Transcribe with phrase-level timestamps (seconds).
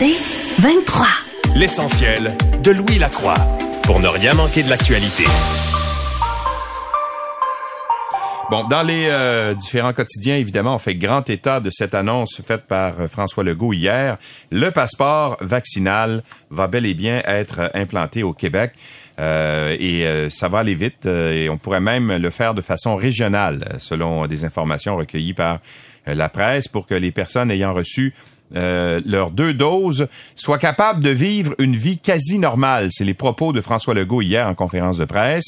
[0.00, 0.14] C'est
[0.62, 1.06] 23.
[1.56, 2.28] L'essentiel
[2.62, 3.34] de Louis Lacroix
[3.82, 5.24] pour ne rien manquer de l'actualité.
[8.48, 12.68] Bon, dans les euh, différents quotidiens, évidemment, on fait grand état de cette annonce faite
[12.68, 14.18] par euh, François Legault hier.
[14.52, 18.74] Le passeport vaccinal va bel et bien être implanté au Québec.
[19.18, 23.76] Euh, et ça va aller vite et on pourrait même le faire de façon régionale,
[23.80, 25.58] selon des informations recueillies par
[26.06, 28.14] la presse, pour que les personnes ayant reçu
[28.56, 32.88] euh, leurs deux doses soient capables de vivre une vie quasi normale.
[32.90, 35.46] C'est les propos de François Legault hier en conférence de presse.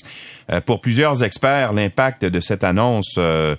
[0.50, 3.56] Euh, pour plusieurs experts, l'impact de cette annonce euh,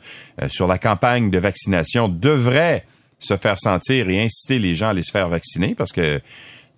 [0.49, 2.85] sur la campagne de vaccination devrait
[3.19, 6.21] se faire sentir et inciter les gens à aller se faire vacciner parce que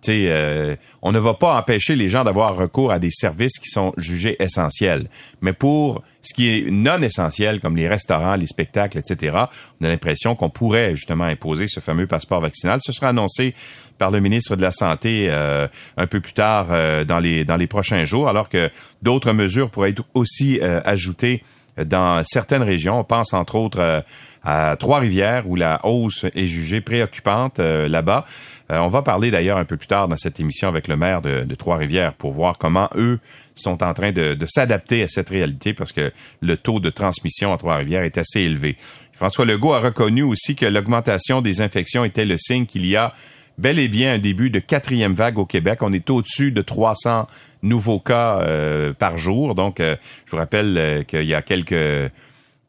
[0.10, 3.94] euh, on ne va pas empêcher les gens d'avoir recours à des services qui sont
[3.98, 5.08] jugés essentiels.
[5.42, 9.38] Mais pour ce qui est non essentiel, comme les restaurants, les spectacles, etc.,
[9.80, 12.80] on a l'impression qu'on pourrait justement imposer ce fameux passeport vaccinal.
[12.82, 13.54] Ce sera annoncé
[13.98, 17.58] par le ministre de la Santé euh, un peu plus tard euh, dans, les, dans
[17.58, 18.70] les prochains jours, alors que
[19.02, 21.44] d'autres mesures pourraient être aussi ajoutées
[21.78, 23.00] dans certaines régions.
[23.00, 24.04] On pense entre autres
[24.44, 28.26] à Trois-Rivières où la hausse est jugée préoccupante là-bas.
[28.72, 31.22] Euh, on va parler d'ailleurs un peu plus tard dans cette émission avec le maire
[31.22, 33.20] de, Trois-Rivières pour voir comment eux
[33.56, 37.58] sont en train de, s'adapter à cette réalité parce que le taux de transmission à
[37.58, 38.78] Trois-Rivières est assez élevé.
[39.12, 43.14] François Legault a reconnu aussi que l'augmentation des infections était le signe qu'il y a
[43.58, 45.80] bel et bien un début de quatrième vague au Québec.
[45.82, 47.28] On est au-dessus de 300
[47.62, 49.54] nouveaux cas euh, par jour.
[49.54, 52.12] Donc, euh, je vous rappelle qu'il y a quelques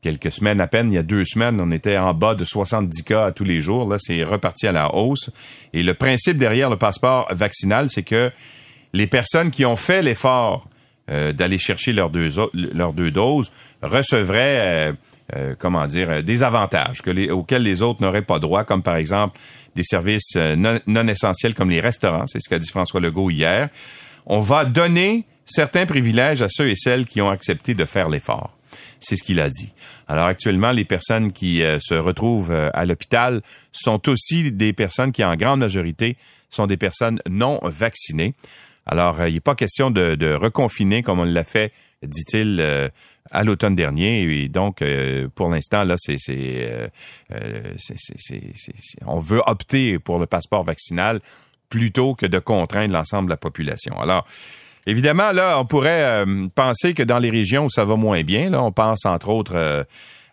[0.04, 3.04] quelques semaines à peine, il y a deux semaines, on était en bas de 70
[3.04, 3.88] cas tous les jours.
[3.88, 5.30] Là, c'est reparti à la hausse.
[5.72, 8.30] Et le principe derrière le passeport vaccinal, c'est que
[8.92, 10.68] les personnes qui ont fait l'effort
[11.10, 13.52] euh, d'aller chercher leurs deux, leurs deux doses
[13.82, 14.92] recevraient, euh,
[15.36, 19.38] euh, comment dire, des avantages que auxquels les autres n'auraient pas droit, comme par exemple
[19.76, 22.26] des services non, essentiels comme les restaurants.
[22.26, 23.68] C'est ce qu'a dit François Legault hier.
[24.24, 28.56] On va donner certains privilèges à ceux et celles qui ont accepté de faire l'effort.
[28.98, 29.72] C'est ce qu'il a dit.
[30.08, 33.42] Alors actuellement, les personnes qui se retrouvent à l'hôpital
[33.72, 36.16] sont aussi des personnes qui, en grande majorité,
[36.48, 38.34] sont des personnes non vaccinées.
[38.86, 41.72] Alors, euh, il n'est pas question de, reconfiner comme on l'a fait,
[42.02, 42.90] dit-il,
[43.30, 44.22] à l'automne dernier.
[44.22, 44.82] Et donc,
[45.34, 46.90] pour l'instant, là, c'est, c'est,
[49.06, 51.20] on veut opter pour le passeport vaccinal
[51.70, 53.98] plutôt que de contraindre l'ensemble de la population.
[54.00, 54.26] Alors,
[54.86, 58.50] Évidemment, là, on pourrait euh, penser que dans les régions où ça va moins bien,
[58.50, 59.84] là, on pense entre autres euh,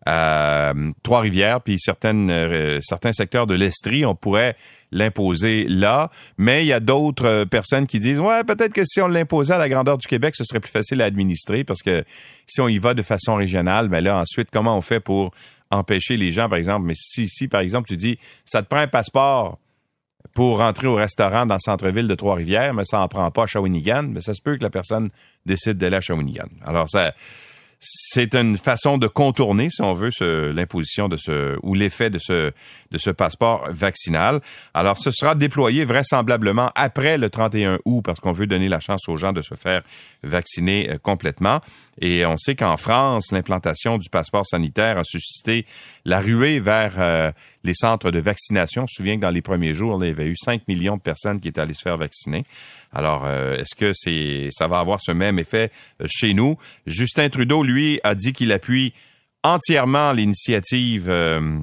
[0.07, 4.55] euh, Trois-Rivières, puis certaines, certains secteurs de l'Estrie, on pourrait
[4.91, 6.09] l'imposer là.
[6.37, 9.57] Mais il y a d'autres personnes qui disent, ouais, peut-être que si on l'imposait à
[9.57, 12.03] la grandeur du Québec, ce serait plus facile à administrer parce que
[12.45, 15.31] si on y va de façon régionale, mais ben là, ensuite, comment on fait pour
[15.71, 18.79] empêcher les gens, par exemple, mais si, si, par exemple, tu dis, ça te prend
[18.79, 19.57] un passeport
[20.33, 23.47] pour rentrer au restaurant dans le centre-ville de Trois-Rivières, mais ça n'en prend pas à
[23.47, 25.09] Shawinigan, mais ça se peut que la personne
[25.45, 26.47] décide d'aller à Shawinigan.
[26.65, 27.13] Alors, ça,
[27.83, 30.11] c'est une façon de contourner, si on veut,
[30.53, 32.51] l'imposition de ce ou l'effet de ce
[32.91, 34.41] de ce passeport vaccinal.
[34.73, 39.07] Alors, ce sera déployé vraisemblablement après le 31 août parce qu'on veut donner la chance
[39.07, 39.81] aux gens de se faire
[40.23, 41.61] vacciner euh, complètement.
[41.99, 45.65] Et on sait qu'en France, l'implantation du passeport sanitaire a suscité
[46.05, 47.31] la ruée vers euh,
[47.63, 48.83] les centres de vaccination.
[48.83, 51.01] On se souvient que dans les premiers jours, il y avait eu 5 millions de
[51.01, 52.45] personnes qui étaient allées se faire vacciner.
[52.93, 55.71] Alors, euh, est-ce que c'est ça va avoir ce même effet
[56.01, 56.57] euh, chez nous?
[56.85, 58.93] Justin Trudeau, lui, a dit qu'il appuie
[59.43, 61.57] entièrement l'initiative euh,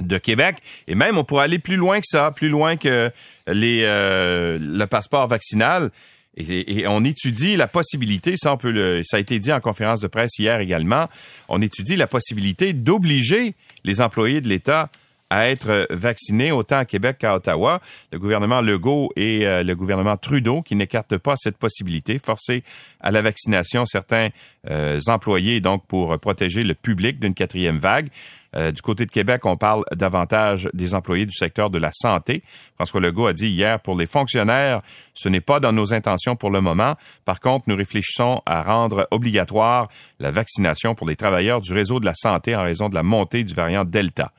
[0.00, 0.56] de Québec.
[0.88, 3.10] Et même, on pourrait aller plus loin que ça, plus loin que
[3.46, 5.90] les, le passeport vaccinal.
[6.36, 10.00] Et, on étudie la possibilité, ça, on peut le, ça a été dit en conférence
[10.00, 11.08] de presse hier également,
[11.48, 14.90] on étudie la possibilité d'obliger les employés de l'État
[15.30, 17.80] à être vaccinés autant à Québec qu'à Ottawa.
[18.12, 22.64] Le gouvernement Legault et euh, le gouvernement Trudeau qui n'écartent pas cette possibilité, forcer
[23.00, 24.28] à la vaccination certains
[24.68, 28.08] euh, employés donc pour protéger le public d'une quatrième vague.
[28.56, 32.42] Euh, du côté de Québec, on parle davantage des employés du secteur de la santé.
[32.74, 34.80] François Legault a dit hier, pour les fonctionnaires,
[35.14, 36.96] ce n'est pas dans nos intentions pour le moment.
[37.24, 39.88] Par contre, nous réfléchissons à rendre obligatoire
[40.18, 43.44] la vaccination pour les travailleurs du réseau de la santé en raison de la montée
[43.44, 44.32] du variant Delta.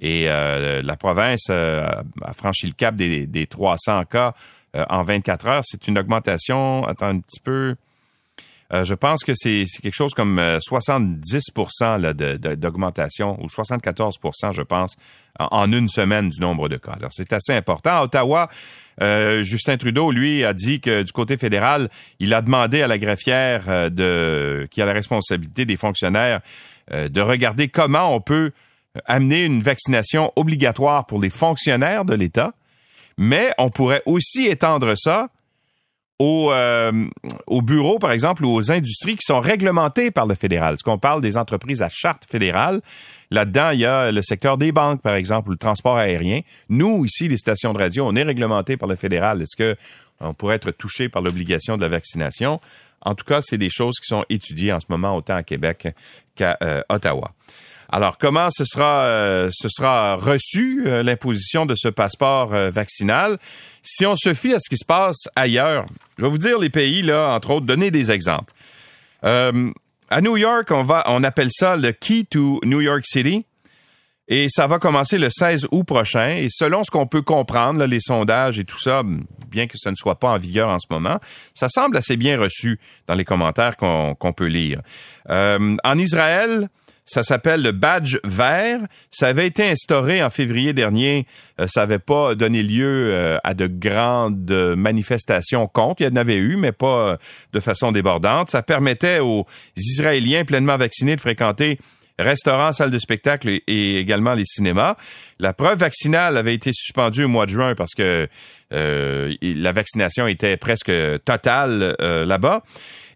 [0.00, 1.86] Et euh, la province euh,
[2.22, 4.34] a franchi le cap des, des 300 cas
[4.76, 5.62] euh, en 24 heures.
[5.64, 7.76] C'est une augmentation, attends un petit peu,
[8.72, 14.96] je pense que c'est quelque chose comme 70% d'augmentation ou 74% je pense,
[15.38, 16.92] en, une semaine du nombre de cas.
[16.92, 17.98] Alors, c'est assez important.
[17.98, 18.48] À Ottawa,
[19.00, 21.88] Justin Trudeau, lui, a dit que du côté fédéral,
[22.18, 26.40] il a demandé à la greffière de, qui a la responsabilité des fonctionnaires
[26.90, 28.50] de regarder comment on peut
[29.06, 32.52] amener une vaccination obligatoire pour les fonctionnaires de l'État,
[33.16, 35.28] Mais on pourrait aussi étendre ça
[36.18, 37.06] aux, euh,
[37.46, 40.76] aux bureaux, par exemple, ou aux industries qui sont réglementées par le fédéral.
[40.78, 42.80] Ce qu'on parle des entreprises à charte fédérale,
[43.30, 46.40] là-dedans, il y a le secteur des banques, par exemple, ou le transport aérien.
[46.68, 49.42] Nous, ici, les stations de radio, on est réglementés par le fédéral.
[49.42, 49.76] Est-ce que
[50.20, 52.60] on pourrait être touché par l'obligation de la vaccination?
[53.02, 55.88] En tout cas, c'est des choses qui sont étudiées en ce moment autant à Québec
[56.34, 57.32] qu'à euh, Ottawa.
[57.90, 59.50] Alors, comment ce sera, euh,
[60.16, 63.38] reçu, euh, l'imposition de ce passeport vaccinal?
[63.82, 65.84] Si on se fie à ce qui se passe ailleurs,
[66.18, 68.52] je vais vous dire les pays, là, entre autres, donner des exemples.
[69.22, 73.44] à New York, on, va, on appelle ça le Key to New York City.
[74.26, 76.28] Et ça va commencer le 16 août prochain.
[76.28, 79.02] Et selon ce qu'on peut comprendre, les sondages et tout ça,
[79.50, 81.20] bien que ce ne soit pas en vigueur en ce moment,
[81.52, 84.80] ça semble assez bien reçu dans les commentaires qu'on peut lire.
[85.28, 86.68] Euh, en Israël,
[87.04, 88.80] ça s'appelle le badge vert.
[89.10, 91.26] Ça avait été instauré en février dernier.
[91.60, 96.02] Euh, ça n'avait pas donné lieu euh, à de grandes manifestations contre.
[96.02, 97.18] Il y en avait eu, mais pas
[97.52, 98.50] de façon débordante.
[98.50, 99.46] Ça permettait aux
[99.76, 101.78] Israéliens pleinement vaccinés de fréquenter
[102.18, 104.96] restaurants, salles de spectacle et, également les cinémas.
[105.38, 108.28] La preuve vaccinale avait été suspendue au mois de juin parce que
[108.72, 110.92] euh, la vaccination était presque
[111.24, 112.62] totale euh, là-bas.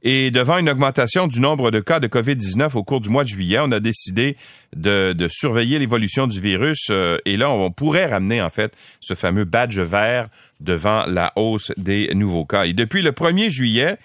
[0.02, 3.28] Et devant une augmentation du nombre de cas de COVID-19 au cours du mois de
[3.28, 4.36] juillet, on a décidé
[4.76, 6.86] de, surveiller l'évolution du virus.
[6.90, 10.28] Euh, et là, on pourrait ramener en fait ce fameux badge vert
[10.60, 12.66] devant la hausse des nouveaux cas.
[12.66, 13.98] Et depuis le 1er juillet,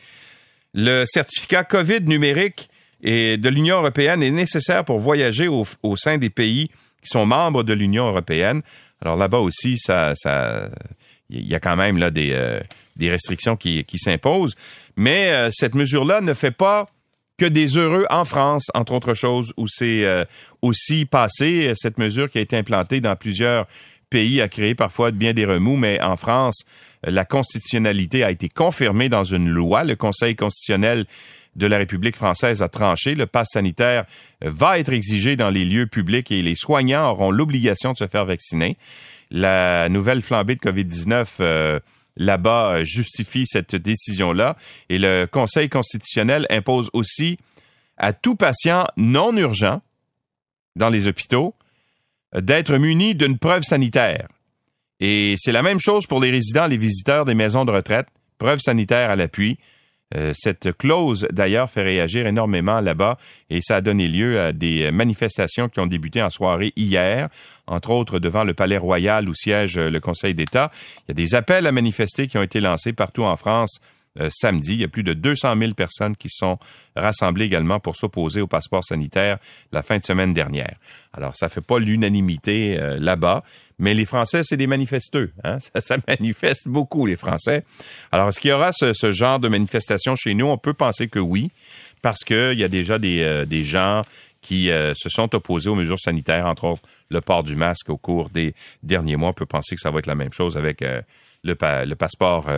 [0.73, 2.69] le certificat COVID numérique
[3.03, 5.65] et de l'Union européenne est nécessaire pour voyager au,
[5.95, 6.69] sein des pays
[7.01, 8.61] qui sont membres de l'Union européenne.
[9.01, 10.69] Alors là-bas aussi, ça, ça,
[11.29, 12.61] il y a quand même là des, euh,
[12.95, 14.55] des restrictions qui, qui s'imposent.
[14.95, 16.87] Mais euh, cette mesure-là ne fait pas
[17.37, 20.23] que des heureux en France, entre autres choses, où c'est euh,
[20.61, 21.73] aussi passé.
[21.75, 23.67] Cette mesure qui a été implantée dans plusieurs
[24.09, 26.63] pays a créé parfois bien des remous, mais en France,
[27.03, 29.83] la constitutionnalité a été confirmée dans une loi.
[29.83, 31.05] Le Conseil constitutionnel
[31.55, 33.15] de la République française a tranché.
[33.15, 34.05] Le pass sanitaire
[34.41, 38.25] va être exigé dans les lieux publics et les soignants auront l'obligation de se faire
[38.25, 38.77] vacciner.
[39.31, 41.79] La nouvelle flambée de COVID-19 euh,
[42.17, 44.55] là-bas justifie cette décision-là
[44.89, 47.37] et le Conseil constitutionnel impose aussi
[47.97, 49.81] à tout patient non urgent
[50.75, 51.55] dans les hôpitaux
[52.35, 54.27] d'être muni d'une preuve sanitaire.
[54.99, 58.07] Et c'est la même chose pour les résidents, les visiteurs des maisons de retraite,
[58.37, 59.59] preuve sanitaire à l'appui.
[60.15, 63.17] Euh, cette clause, d'ailleurs, fait réagir énormément là-bas
[63.49, 67.27] et ça a donné lieu à des manifestations qui ont débuté en soirée hier,
[67.67, 70.71] entre autres devant le Palais Royal où siège le Conseil d'État.
[70.99, 73.79] Il y a des appels à manifester qui ont été lancés partout en France
[74.19, 74.73] euh, samedi.
[74.73, 76.59] Il y a plus de 200 000 personnes qui sont
[76.95, 79.39] rassemblées également pour s'opposer au passeport sanitaire
[79.71, 80.75] la fin de semaine dernière.
[81.13, 83.43] Alors, ça fait pas l'unanimité euh, là-bas,
[83.83, 85.31] mais les Français, c'est des manifesteux.
[85.43, 85.57] Hein?
[85.79, 87.63] Ça, manifeste beaucoup, les Français.
[88.11, 90.47] Alors, est-ce qu'il y aura ce, genre de manifestation chez nous?
[90.47, 91.51] On peut penser que oui,
[92.01, 94.01] parce qu'il y a déjà des, euh, des gens
[94.41, 98.29] qui se sont opposés aux mesures sanitaires, entre autres le port du masque au cours
[98.29, 99.29] des derniers mois.
[99.29, 101.03] On peut penser que ça va être la même chose avec le,
[101.43, 102.49] le, passeport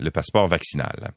[0.00, 1.12] le passeport vaccinal.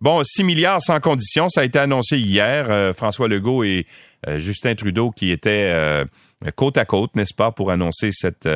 [0.00, 2.70] Bon, 6 milliards sans condition, ça a été annoncé hier.
[2.70, 3.86] Euh, François Legault et
[4.26, 6.06] euh, Justin Trudeau qui étaient euh,
[6.56, 8.48] côte à côte, n'est-ce pas, pour annoncer cette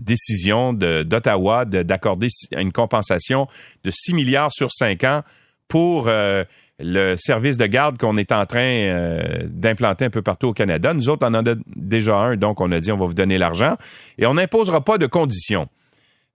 [0.00, 3.46] décision d'Ottawa d'accorder une compensation
[3.84, 5.22] de 6 milliards sur 5 ans
[5.68, 6.08] pour
[6.78, 10.92] le service de garde qu'on est en train d'implanter un peu partout au Canada.
[10.92, 13.38] Nous autres, on en a déjà un, donc on a dit on va vous donner
[13.38, 13.76] l'argent
[14.18, 15.68] et on n'imposera pas de conditions.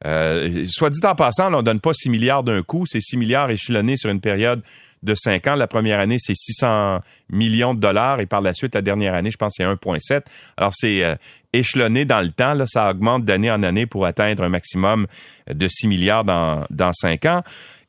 [0.05, 3.17] Euh, soit dit en passant, on on donne pas 6 milliards d'un coup, c'est 6
[3.17, 4.61] milliards échelonnés sur une période
[5.07, 5.55] de 5 ans.
[5.55, 6.99] La première année, c'est 600
[7.29, 10.21] millions de dollars et par la suite, la dernière année, je pense, c'est 1,7.
[10.57, 11.15] Alors, c'est euh,
[11.53, 12.53] échelonné dans le temps.
[12.53, 15.07] Là, ça augmente d'année en année pour atteindre un maximum
[15.49, 17.41] de 6 milliards dans, dans 5 ans.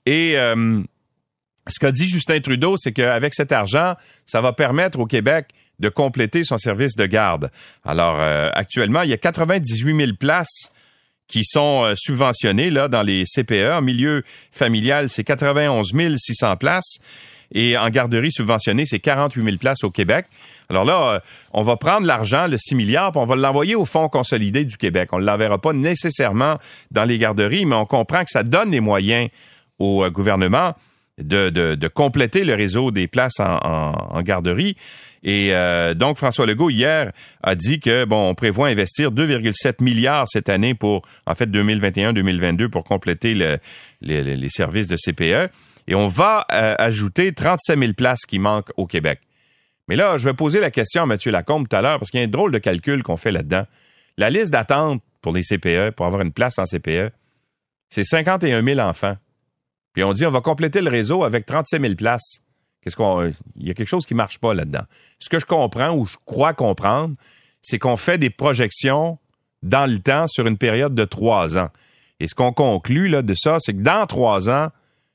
[0.06, 0.80] Et euh,
[1.66, 3.94] ce qu'a dit Justin Trudeau, c'est qu'avec cet argent,
[4.24, 5.48] ça va permettre au Québec
[5.78, 7.50] de compléter son service de garde.
[7.84, 8.18] Alors,
[8.54, 10.72] actuellement, il y a 98 000 places
[11.28, 13.70] qui sont euh, subventionnés là dans les CPE.
[13.72, 16.98] En milieu familial, c'est 91 600 places.
[17.54, 20.26] Et en garderie subventionnée, c'est 48 000 places au Québec.
[20.68, 21.20] Alors là, euh,
[21.52, 24.76] on va prendre l'argent, le 6 milliards, puis on va l'envoyer au Fonds consolidé du
[24.76, 25.10] Québec.
[25.12, 26.58] On ne l'enverra pas nécessairement
[26.90, 29.30] dans les garderies, mais on comprend que ça donne les moyens
[29.78, 30.74] au euh, gouvernement
[31.18, 34.76] de, compléter le réseau des places en, garderie.
[35.24, 40.28] Et euh, donc, François Legault, hier, a dit que, bon, on prévoit investir 2,7 milliards
[40.28, 43.58] cette année pour, en fait, 2021-2022 pour compléter le,
[44.00, 45.50] les services de CPE.
[45.88, 49.20] Et on va euh, ajouter 37 000 places qui manquent au Québec.
[49.88, 51.18] Mais là, je vais poser la question à M.
[51.32, 53.64] Lacombe tout à l'heure parce qu'il y a un drôle de calcul qu'on fait là-dedans.
[54.18, 57.10] La liste d'attente pour les CPE, pour avoir une place en CPE,
[57.88, 59.16] c'est 51 000 enfants.
[59.98, 62.44] Puis on dit, on va compléter le réseau avec 36 000 places.
[62.80, 64.84] Qu'est-ce qu'on, il y a quelque chose qui marche pas là-dedans.
[65.18, 67.16] Ce que je comprends ou je crois comprendre,
[67.62, 69.18] c'est qu'on fait des projections
[69.64, 71.70] dans le temps sur une période de trois ans.
[72.20, 74.68] Et ce qu'on conclut là, de ça, c'est que dans trois ans,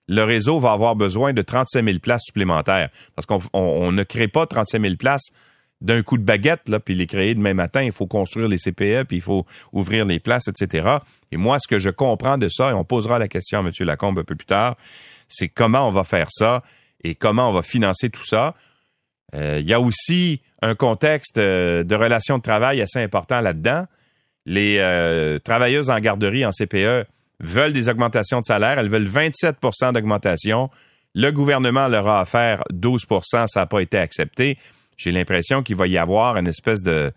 [0.10, 2.90] le réseau va avoir besoin de 35 000 places supplémentaires.
[3.16, 5.30] Parce qu'on ne crée pas 35 000 places
[5.84, 7.84] d'un coup de baguette, là, puis les créer demain matin.
[7.84, 10.98] Il faut construire les CPE, puis il faut ouvrir les places, etc.
[11.32, 13.72] Et moi, ce que je comprends de ça, et on posera la question à M.
[13.82, 14.78] Lacombe un peu plus tard,
[15.28, 16.64] c'est comment on va faire ça
[17.04, 18.56] et comment on va financer tout ça.
[19.36, 23.86] Euh, il y a aussi un contexte euh, de relations de travail assez important là-dedans.
[24.46, 27.06] Les euh, travailleuses en garderie, en CPE,
[27.40, 28.80] veulent des augmentations de salaire.
[28.80, 30.70] Elles veulent 27% d'augmentation.
[31.14, 34.58] Le gouvernement leur a offert 12% ça n'a pas été accepté.
[34.98, 37.12] J'ai l'impression qu'il va y avoir une espèce de...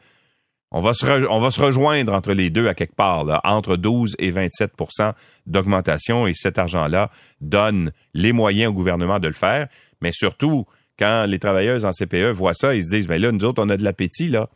[0.73, 3.77] On va, se on va se rejoindre entre les deux à quelque part, là, entre
[3.77, 5.13] 12 et 27%
[5.47, 9.69] d'augmentation, et cet argent-là donne les moyens au gouvernement de le faire.
[10.01, 10.67] Mais surtout,
[10.99, 13.69] quand les travailleuses en CPE voient ça, ils se disent, ben là, nous autres, on
[13.69, 14.49] a de l'appétit, là.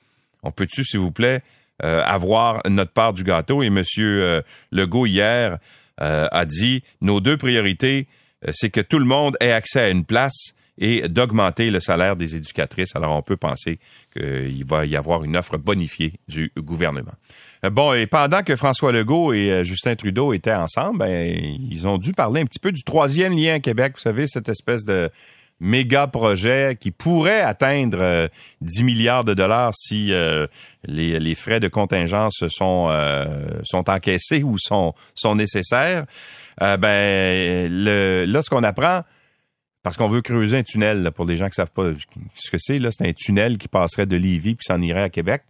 [0.43, 1.43] On peut-tu, s'il vous plaît,
[1.85, 3.63] euh, avoir notre part du gâteau?
[3.63, 3.83] Et M.
[3.99, 5.59] Euh, Legault, hier,
[6.01, 8.09] euh, a dit, nos deux priorités,
[8.53, 12.37] c'est que tout le monde ait accès à une place et d'augmenter le salaire des
[12.37, 12.97] éducatrices.
[12.97, 13.79] Alors, on peut penser
[14.13, 17.15] qu'il va y avoir une offre bonifiée du gouvernement.
[17.71, 21.35] Bon, et pendant que François Legault et Justin Trudeau étaient ensemble, ben,
[21.71, 23.93] ils ont dû parler un petit peu du troisième lien à Québec.
[23.97, 25.11] Vous savez, cette espèce de
[25.61, 28.29] méga projet qui pourrait atteindre
[28.63, 30.47] 10 euh, milliards de dollars si euh,
[30.85, 33.27] les, frais de contingence sont euh,
[33.65, 36.07] sont encaissés ou sont sont nécessaires.
[36.59, 39.03] ben là, ce qu'on apprend,
[39.83, 41.91] parce qu'on veut creuser un tunnel pour les gens qui savent pas
[42.35, 45.11] ce que c'est là, c'est un tunnel qui passerait de Lévis puis s'en irait à
[45.11, 45.43] Québec.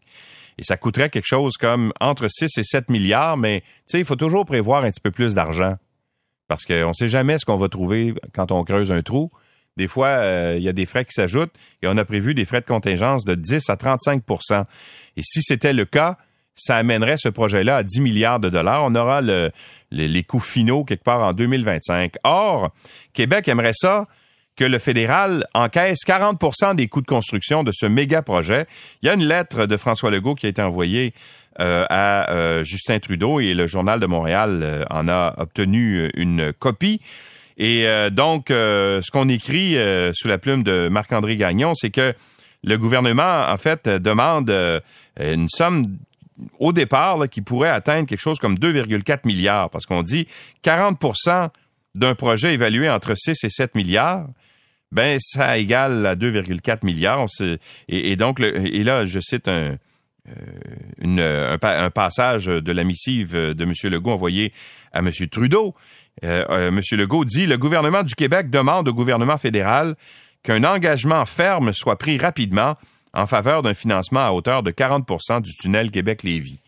[0.59, 3.63] Et ça coûterait quelque chose comme entre 6 et 7 milliards, mais
[3.95, 5.77] il faut toujours prévoir un petit peu plus d'argent.
[6.49, 9.31] Parce qu'on ne sait jamais ce qu'on va trouver quand on creuse un trou.
[9.77, 12.45] Des fois, euh, il y a des frais qui s'ajoutent et on a prévu des
[12.45, 14.65] frais de contingence de 10 à 35%
[15.17, 16.17] Et si c'était le cas,
[16.55, 18.85] ça amènerait ce projet-là à 10 milliards de dollars.
[18.85, 19.23] On aura
[19.91, 22.15] les coûts finaux quelque part en 2025.
[22.25, 22.71] Or,
[23.15, 24.07] Québec aimerait ça
[24.57, 28.67] que le fédéral encaisse 40% des coûts de construction de ce méga projet.
[29.03, 31.15] Il y a une lettre de François Legault qui a été envoyée
[31.61, 37.01] euh, à euh, Justin Trudeau et le Journal de Montréal en a obtenu une copie.
[37.61, 41.91] Et euh, donc, euh, ce qu'on écrit euh, sous la plume de Marc-André Gagnon, c'est
[41.91, 42.15] que
[42.65, 44.51] le gouvernement, en fait, demande
[45.19, 45.99] une somme
[46.59, 50.27] au départ qui pourrait atteindre quelque chose comme 2,4 milliards, parce qu'on dit
[50.65, 51.51] 40%
[51.95, 54.27] d'un projet évalué entre 6 et 7 milliards,
[54.93, 57.29] ben ça égale à 2,4 milliards.
[57.89, 59.77] Et, donc, et là, je cite un,
[61.03, 63.73] un, passage de la missive de M.
[63.85, 64.53] Legault envoyé
[64.93, 65.11] à M.
[65.31, 65.75] Trudeau.
[66.25, 66.81] Euh, euh, M.
[66.93, 69.95] Legault dit le gouvernement du Québec demande au gouvernement fédéral
[70.43, 72.77] qu'un engagement ferme soit pris rapidement
[73.13, 76.61] en faveur d'un financement à hauteur de 40% du tunnel Québec-Lévis.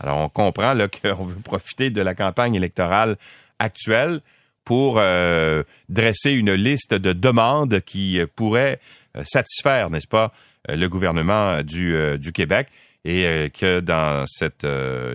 [0.00, 3.16] Alors, on comprend qu'on veut profiter de la campagne électorale
[3.58, 4.20] actuelle
[4.68, 8.78] pour euh, dresser une liste de demandes qui pourraient
[9.24, 10.30] satisfaire, n'est-ce pas,
[10.68, 11.96] le gouvernement du,
[12.34, 12.68] Québec
[13.02, 14.66] et que dans cette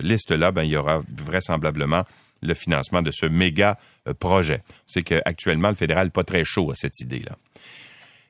[0.02, 2.04] liste-là, ben, il y aura vraisemblablement
[2.42, 4.62] le financement de ce méga euh, projet.
[4.88, 7.36] C'est qu'actuellement, le fédéral n'est pas très chaud à cette idée-là.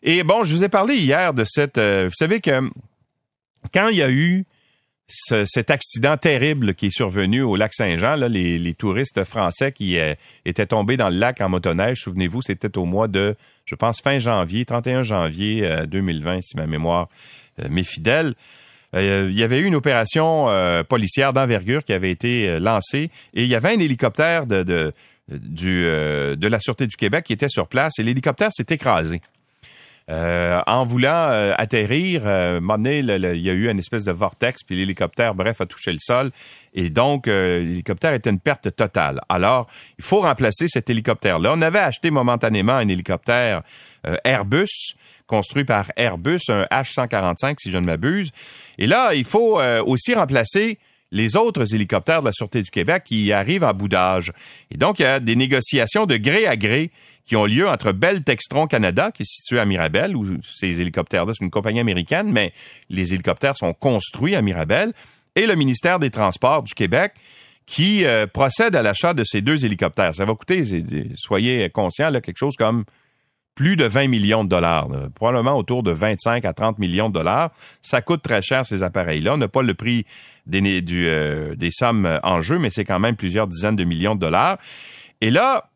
[0.02, 1.78] Et bon, je vous ai parlé hier de cette...
[1.78, 2.69] Euh, vous savez que
[3.73, 4.45] quand il y a eu
[5.06, 10.66] cet accident terrible qui est survenu au lac Saint-Jean, les, touristes français qui euh, étaient
[10.66, 14.64] tombés dans le lac en motoneige, souvenez-vous, c'était au mois de, je pense, fin janvier,
[14.64, 17.08] 31 janvier 2020, si ma mémoire
[17.68, 18.34] m'est fidèle.
[18.94, 23.11] Euh, il y avait eu une opération euh, policière d'envergure qui avait été euh, lancée
[23.34, 24.92] et il y avait un hélicoptère de
[25.28, 29.20] la Sûreté du Québec qui était sur place et l'hélicoptère s'est écrasé.
[30.08, 35.61] En voulant atterrir, euh, il y a eu une espèce de vortex, puis l'hélicoptère, bref,
[35.61, 36.30] a touché le sol.
[36.75, 39.20] Et donc, l'hélicoptère était une perte totale.
[39.28, 39.68] Alors,
[39.99, 41.52] il faut remplacer cet hélicoptère-là.
[41.54, 43.62] On avait acheté momentanément un hélicoptère
[44.25, 44.94] Airbus
[45.26, 48.30] construit par Airbus, un H-145 si je ne m'abuse.
[48.78, 50.78] Et là, il faut euh, aussi remplacer
[51.11, 54.32] les autres hélicoptères de la Sûreté du Québec qui arrivent en boudage.
[54.70, 56.90] Et donc, il y a des négociations de gré à gré
[57.25, 61.33] qui ont lieu entre Bell Textron Canada, qui est situé à Mirabel, où ces hélicoptères-là,
[61.37, 62.52] c'est une compagnie américaine, mais
[62.90, 64.93] les hélicoptères sont construits à Mirabel,
[65.35, 67.12] et le ministère des Transports du Québec,
[67.66, 70.14] qui euh, procède à l'achat de ces deux hélicoptères.
[70.14, 70.64] Ça va coûter,
[71.16, 72.85] soyez conscients, là, quelque chose comme
[73.54, 77.52] plus de 20 millions de dollars, probablement autour de 25 à 30 millions de dollars.
[77.83, 79.35] Ça coûte très cher ces appareils-là.
[79.35, 80.04] On n'a pas le prix
[80.47, 84.21] des, euh, des sommes en jeu, mais c'est quand même plusieurs dizaines de millions de
[84.21, 84.59] dollars.
[85.21, 85.71] Et là,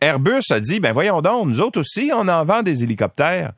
[0.00, 3.52] Airbus a dit, ben voyons donc, nous autres aussi, on en vend des hélicoptères.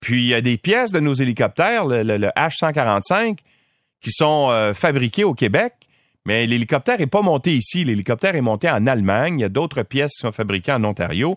[0.00, 2.02] Puis il y a des pièces de nos hélicoptères, le,
[2.36, 3.38] H-145,
[4.00, 5.74] qui sont euh, fabriquées au Québec,
[6.24, 7.84] mais l'hélicoptère n'est pas monté ici.
[7.84, 9.38] L'hélicoptère est monté en Allemagne.
[9.38, 11.36] Il y a d'autres pièces qui sont fabriquées en Ontario.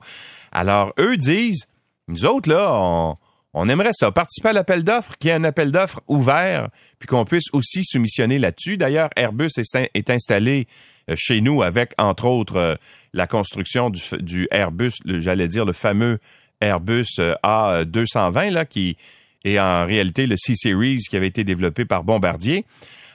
[0.51, 1.67] Alors, eux disent,
[2.07, 3.15] nous autres, là,
[3.53, 6.67] on, aimerait ça, participer à l'appel d'offres, qu'il y ait un appel d'offres ouvert,
[6.99, 8.77] puis qu'on puisse aussi soumissionner là-dessus.
[8.77, 10.67] D'ailleurs, Airbus est, installé
[11.15, 12.75] chez nous avec, entre autres, euh,
[13.13, 16.19] la construction du, Airbus, j'allais dire le fameux
[16.61, 18.97] Airbus euh, A220, là, qui
[19.43, 22.65] est en réalité le C-Series qui avait été développé par Bombardier.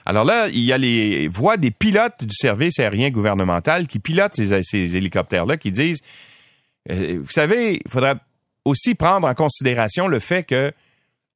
[0.05, 4.35] Alors là, il y a les voix des pilotes du service aérien gouvernemental qui pilotent
[4.35, 6.01] ces, hélicoptères-là, qui disent
[6.89, 8.15] euh, vous savez, il faudrait
[8.63, 10.71] aussi prendre en considération le fait que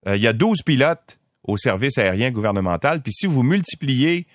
[0.08, 4.26] euh, il y a 12 pilotes au service aérien gouvernemental, puis si vous multipliez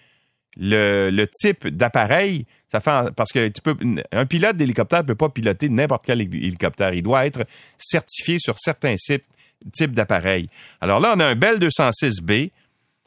[0.57, 3.77] le, type d'appareil, ça fait parce que tu peux
[4.13, 7.45] un pilote d'hélicoptère peut pas piloter n'importe quel hélicoptère, il doit être
[7.79, 10.49] certifié sur certains types, d'appareils.
[10.81, 12.51] Alors là, on a un Bell 206B,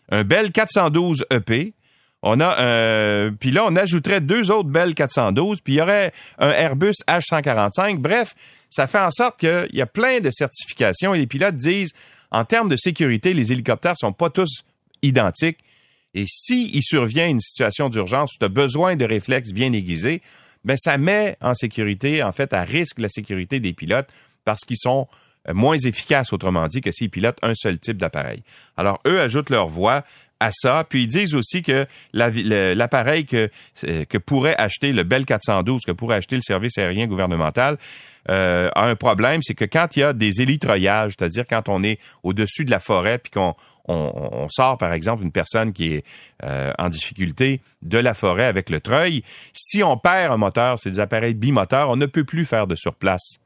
[0.09, 1.73] un Bell 412 EP,
[2.21, 6.11] on a un, puis là, on ajouterait deux autres belles 412, puis il y aurait
[6.37, 7.97] un Airbus H145.
[7.99, 8.35] Bref,
[8.69, 11.93] ça fait en sorte qu'il y a plein de certifications et les pilotes disent,
[12.31, 14.63] en termes de sécurité, les hélicoptères sont pas tous
[15.01, 15.59] identiques.
[16.13, 20.21] Et s'il il survient une situation d'urgence où tu as besoin de réflexes bien aiguisés,
[20.65, 24.09] ben ça met en sécurité, en fait, à risque la sécurité des pilotes
[24.43, 25.07] parce qu'ils sont
[25.53, 28.43] moins efficaces, autrement dit, que s'ils pilotent un seul type d'appareil.
[28.75, 30.03] Alors, eux ajoutent leur voix
[30.39, 30.83] à ça.
[30.87, 33.49] Puis ils disent aussi que l'appareil que,
[33.81, 37.77] que pourrait acheter le Bell 412, que pourrait acheter le service aérien gouvernemental,
[38.29, 41.83] euh, a un problème, c'est que quand il y a des élitroyages, c'est-à-dire quand on
[41.83, 43.55] est au-dessus de la forêt, puis qu'on
[43.89, 46.05] on, sort, par exemple, une personne qui est
[46.43, 50.91] euh, en difficulté de la forêt avec le treuil, si on perd un moteur, c'est
[50.91, 53.39] des appareils bimoteurs, on ne peut plus faire de surplace.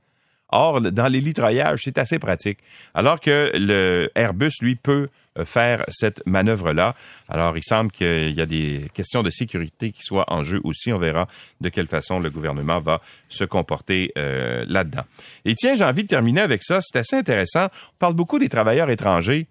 [0.50, 2.60] Or, dans l'élitroyage, c'est assez pratique.
[2.94, 5.08] Alors que le Airbus, lui, peut
[5.40, 6.94] euh, faire cette manœuvre-là.
[7.28, 10.94] Alors, il semble qu'il y a des questions de sécurité qui soient en jeu aussi.
[10.94, 11.28] On verra
[11.60, 15.06] de quelle façon le gouvernement va se comporter euh, là-dedans.
[15.46, 16.82] Et tiens, j'ai envie de terminer avec ça.
[16.82, 17.66] C'est assez intéressant.
[17.66, 19.48] On parle beaucoup des travailleurs étrangers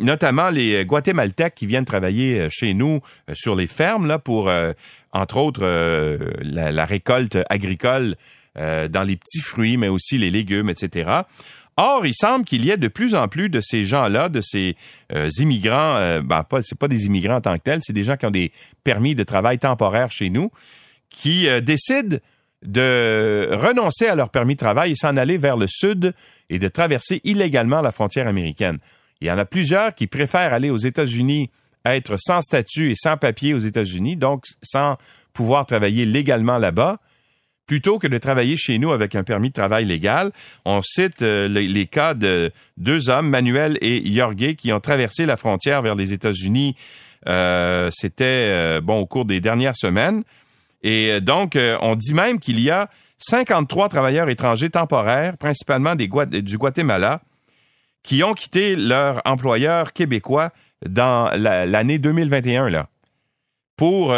[0.00, 3.00] notamment les Guatémaltèques qui viennent travailler euh, chez nous
[3.34, 4.50] sur les fermes là pour
[5.12, 5.64] entre autres
[6.42, 8.16] la, récolte agricole
[8.56, 11.22] dans les petits fruits mais aussi les légumes etc.
[11.82, 14.76] Or, il semble qu'il y ait de plus en plus de ces gens-là, de ces
[15.14, 18.02] euh, immigrants, euh, ben, pas, c'est pas des immigrants en tant que tels, c'est des
[18.02, 18.52] gens qui ont des
[18.84, 20.50] permis de travail temporaire chez nous,
[21.08, 22.18] qui euh, décident
[22.62, 26.12] de renoncer à leur permis de travail et s'en aller vers le sud
[26.50, 28.78] et de traverser illégalement la frontière américaine.
[29.20, 31.50] Il y en a plusieurs qui préfèrent aller aux États-Unis,
[31.84, 34.96] être sans statut et sans papier aux États-Unis, donc sans
[35.32, 36.98] pouvoir travailler légalement là-bas,
[37.66, 40.32] plutôt que de travailler chez nous avec un permis de travail légal.
[40.64, 45.36] On cite euh, les, cas de deux hommes, Manuel et Jorge, qui ont traversé la
[45.36, 46.74] frontière vers les États-Unis.
[47.28, 50.24] Euh, C'était euh, bon au cours des dernières semaines.
[50.82, 57.20] Et donc, on dit même qu'il y a 53 travailleurs étrangers temporaires, principalement du Guatemala,
[58.02, 60.50] qui ont quitté leur employeur québécois
[60.88, 62.88] dans l'année 2021 là,
[63.76, 64.14] pour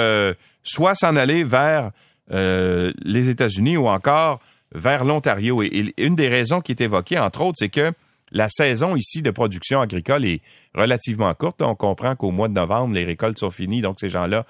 [0.63, 1.91] soit s'en aller vers
[2.33, 4.41] euh, les États-Unis ou encore
[4.75, 5.63] vers l'Ontario.
[5.63, 7.93] Et, une des raisons qui est évoquée, entre autres, c'est que
[8.31, 10.41] la saison ici de production agricole est
[10.75, 11.61] relativement courte.
[11.61, 14.47] On comprend qu'au mois de novembre, les récoltes sont finies, donc ces gens-là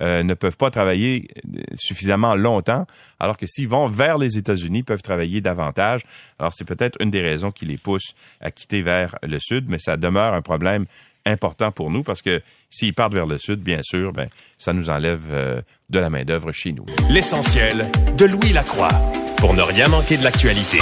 [0.00, 2.86] euh, ne peuvent pas travailler euh, suffisamment longtemps,
[3.20, 6.02] alors que s'ils vont vers les États-Unis, peuvent travailler davantage.
[6.38, 9.78] Alors c'est peut-être une des raisons qui les pousse à quitter vers le sud, mais
[9.78, 10.86] ça demeure un problème
[11.26, 14.28] important pour nous parce que s'ils partent vers le sud, bien sûr, ben,
[14.58, 16.86] ça nous enlève euh, de la main-d'œuvre chez nous.
[17.10, 18.90] L'essentiel de Louis Lacroix
[19.38, 20.78] pour ne rien manquer de l'actualité.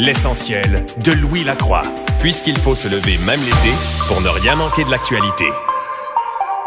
[0.00, 1.82] L'essentiel de Louis Lacroix,
[2.20, 3.74] puisqu'il faut se lever même l'été
[4.06, 5.46] pour ne rien manquer de l'actualité.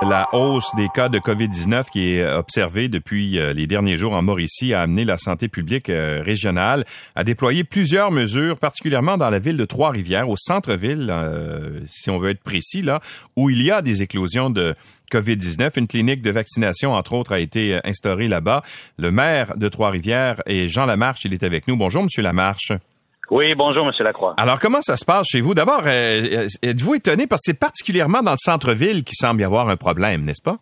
[0.02, 4.22] La hausse des cas de COVID-19 qui est observée depuis euh, les derniers jours en
[4.22, 6.84] Mauricie a amené la santé publique euh, régionale
[7.16, 12.18] à déployer plusieurs mesures, particulièrement dans la ville de Trois-Rivières, au centre-ville, euh, si on
[12.18, 13.00] veut être précis, là,
[13.38, 14.76] où il y a des éclosions de
[15.10, 15.72] COVID-19.
[15.78, 18.62] Une clinique de vaccination, entre autres, a été instaurée là-bas.
[18.98, 21.22] Le maire de Trois-Rivières est Jean Lamarche.
[21.24, 21.78] Il est avec nous.
[21.78, 22.74] Bonjour, Monsieur Lamarche.
[23.32, 23.94] Oui, bonjour, M.
[24.02, 24.34] Lacroix.
[24.36, 25.54] Alors, comment ça se passe chez vous?
[25.54, 29.70] D'abord, euh, êtes-vous étonné parce que c'est particulièrement dans le centre-ville qu'il semble y avoir
[29.70, 30.58] un problème, n'est-ce pas?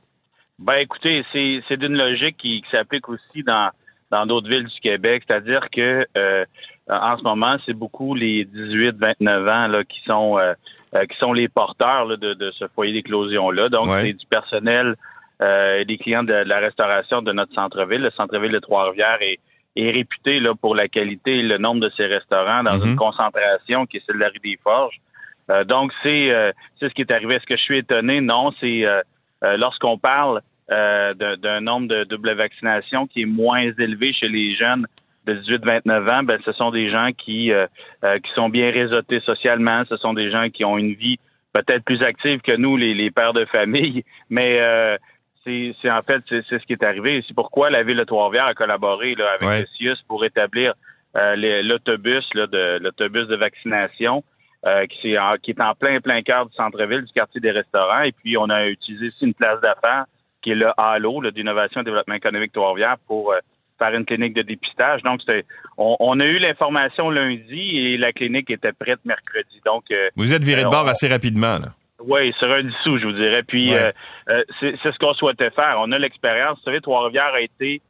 [0.60, 3.72] Ben écoutez, c'est, d'une logique qui, s'applique aussi dans
[4.12, 6.46] dans d'autres villes du Québec, c'est-à-dire que euh,
[6.90, 10.54] en ce moment, c'est beaucoup les 18-29 ans là, qui sont euh,
[10.96, 13.70] euh, qui sont les porteurs de, de, ce foyer d'éclosion-là.
[13.70, 14.96] Donc, c'est du personnel
[15.42, 18.02] et des clients de, la restauration de notre centre-ville.
[18.02, 19.40] Le centre-ville de Trois-Rivières est,
[19.76, 22.96] est réputé là, pour la qualité et le nombre de ses restaurants dans une mhm.
[22.98, 25.00] concentration qui est celle de la rue des Forges.
[25.68, 26.32] donc, c'est,
[26.80, 27.36] c'est ce qui est arrivé.
[27.36, 28.22] Est-ce que je suis étonné?
[28.22, 28.86] Non, c'est
[29.42, 34.86] lorsqu'on parle euh, d'un nombre de double vaccinations qui est moins élevé chez les jeunes
[35.26, 37.66] de 18-29 ans, ben, ce sont des gens qui, euh,
[38.04, 41.18] euh, qui sont bien réseautés socialement, ce sont des gens qui ont une vie
[41.54, 44.60] peut-être plus active que nous, les, les pères de famille, mais
[45.44, 47.24] c'est en fait c'est ce qui est arrivé.
[47.28, 50.74] C'est pourquoi la ville de Trois-Rivières a collaboré là, avec le CIUS pour établir
[51.16, 54.24] l'autobus de l'autobus de vaccination.
[54.90, 58.02] qui, est en, qui est en plein plein cœur du centre-ville, du quartier des restaurants,
[58.02, 60.06] et puis on a utilisé aussi une place d'affaires
[60.42, 63.40] qui est le HALO, d'innovation et développement économique Trois-Rivières, pour euh,
[63.78, 65.02] faire une clinique de dépistage.
[65.04, 65.22] Donc,
[65.78, 69.62] on, on, a eu l'information lundi et la clinique était prête mercredi.
[69.66, 71.74] Donc, euh, vous êtes viré de bord assez rapidement, là.
[72.06, 73.44] Oui, sur un dissous, je vous dirais.
[73.44, 73.92] Puis, euh,
[74.60, 75.78] c'est ce qu'on souhaitait faire.
[75.80, 76.58] On a l'expérience.
[76.60, 77.82] Vous savez, Trois-Rivières a été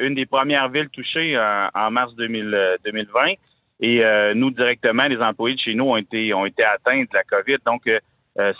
[0.00, 3.34] une des premières villes touchées en, mars 2020.
[3.80, 7.22] Et nous, directement, les employés de chez nous ont été, ont été atteints de la
[7.22, 7.58] COVID.
[7.66, 7.82] Donc,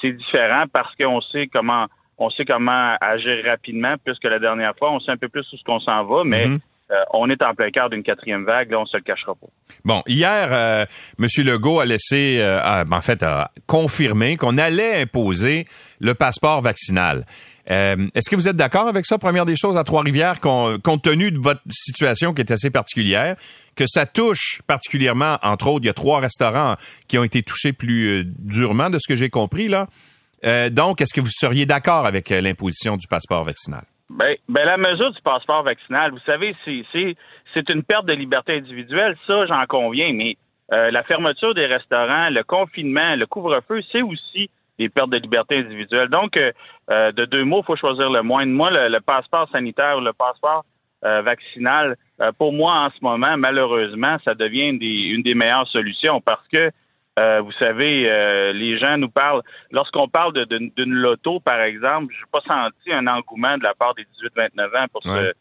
[0.00, 1.86] c'est différent parce qu'on sait comment
[2.18, 5.56] on sait comment agir rapidement, puisque la dernière fois, on sait un peu plus où
[5.56, 6.58] ce qu'on s'en va, mais mhm.
[6.94, 9.46] Euh, on est en plein cœur d'une quatrième vague, là, on se le cachera pas.
[9.84, 10.86] Bon, hier, euh,
[11.18, 11.26] M.
[11.44, 15.66] Legault a laissé, euh, en fait, a confirmé qu'on allait imposer
[16.00, 17.26] le passeport vaccinal.
[17.66, 21.38] Est-ce que vous êtes d'accord avec ça, première des choses, à Trois-Rivières, compte tenu de
[21.38, 23.36] votre situation qui est assez particulière,
[23.74, 26.76] que ça touche particulièrement, entre autres, il y a trois restaurants
[27.08, 29.86] qui ont été touchés plus durement, de ce que j'ai compris, là.
[30.44, 33.84] Euh, donc, est-ce que vous seriez d'accord avec euh, l'imposition du passeport vaccinal?
[34.14, 39.16] Ben, ben, la mesure du passeport vaccinal, vous savez, c'est une perte de liberté individuelle,
[39.26, 40.36] ça, j'en conviens, mais
[40.72, 44.48] euh, la fermeture des restaurants, le confinement, le couvre-feu, c'est aussi
[44.78, 46.08] des pertes de liberté individuelle.
[46.08, 48.46] Donc, de deux mots, il faut choisir le moins.
[48.46, 50.64] Moi, le, passeport sanitaire ou le passeport
[51.02, 51.96] vaccinal,
[52.38, 56.70] pour moi, en ce moment, malheureusement, ça devient une des meilleures solutions parce que
[57.18, 59.42] euh, vous savez, euh, les gens nous parlent.
[59.70, 63.94] Lorsqu'on parle d'une loto, par exemple, je n'ai pas senti un engouement de la part
[63.94, 64.04] des
[64.36, 65.32] 18-29 ans pour, euh,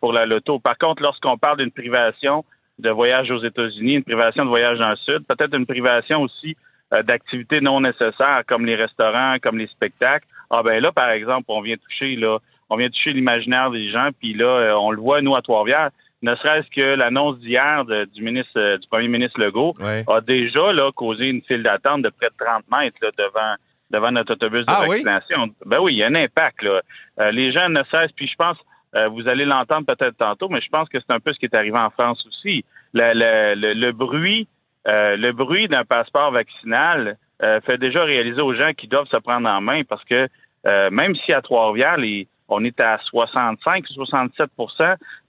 [0.00, 0.58] pour la loto.
[0.58, 2.44] Par contre, lorsqu'on parle d'une privation
[2.78, 6.56] de voyage aux États-Unis, une privation de voyage dans le Sud, peut-être une privation aussi
[7.04, 10.26] d'activités non nécessaires comme les restaurants, comme les spectacles.
[10.50, 14.10] Ah ben là, par exemple, on vient toucher là, on vient toucher l'imaginaire des gens,
[14.20, 15.90] puis là, on le voit nous à Trois-Rivières
[16.22, 20.90] ne serait-ce que l'annonce d'hier du ministre euh, du premier ministre Legault a déjà là,
[20.94, 23.54] causé une file d'attente de près de 30 mètres devant
[23.90, 25.50] devant notre autobus de ah vaccination.
[25.66, 26.62] Ben oui, il y a un impact.
[26.62, 26.80] Là.
[27.20, 28.56] Euh, les gens ne cessent, puis je pense,
[28.94, 31.44] euh, vous allez l'entendre peut-être tantôt, mais je pense que c'est un peu ce qui
[31.44, 32.64] est arrivé en France aussi.
[32.94, 34.48] Le, bruit,
[34.86, 37.18] le bruit d'un passeport vaccinal
[37.66, 40.26] fait déjà réaliser aux gens qui doivent se prendre en main parce que
[40.64, 44.50] même si à Trois-Rivières, les on est à 65 67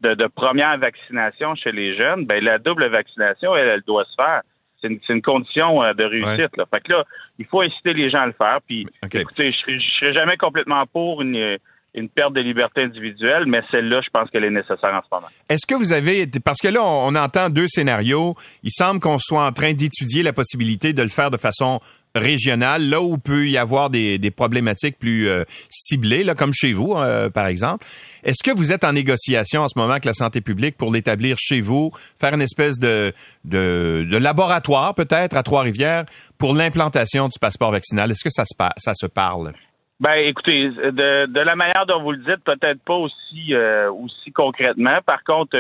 [0.02, 4.16] de, de première vaccination chez les jeunes, ben la double vaccination, elle, elle doit se
[4.16, 4.42] faire.
[4.82, 6.58] C'est une, condition euh, de réussite.
[6.58, 6.66] Là.
[6.70, 7.06] Fait que là,
[7.40, 8.60] il faut inciter les gens à le faire.
[8.68, 11.58] Puis, écoutez, je ne serai jamais complètement pour une,
[11.96, 15.28] une perte de liberté individuelle, mais celle-là, je pense qu'elle est nécessaire en ce moment.
[15.48, 18.36] Est-ce que vous avez, parce que là, on, entend deux scénarios.
[18.64, 21.80] Il semble qu'on soit en train d'étudier la possibilité de le faire de façon
[22.16, 26.74] régionale, là où peut y avoir des, des problématiques plus euh, ciblées, là, comme chez
[26.74, 27.86] vous, euh, par exemple.
[28.24, 31.38] Est-ce que vous êtes en négociation en ce moment avec la santé publique pour l'établir
[31.40, 33.12] chez vous, faire une espèce de,
[33.46, 36.06] de, de laboratoire peut-être à Trois-Rivières
[36.38, 38.12] pour l'implantation du passeport vaccinal?
[38.12, 39.54] Est-ce que ça se, ça se parle?
[40.00, 44.32] Ben, écoutez, de, de la manière dont vous le dites, peut-être pas aussi euh, aussi
[44.32, 45.00] concrètement.
[45.06, 45.58] Par contre,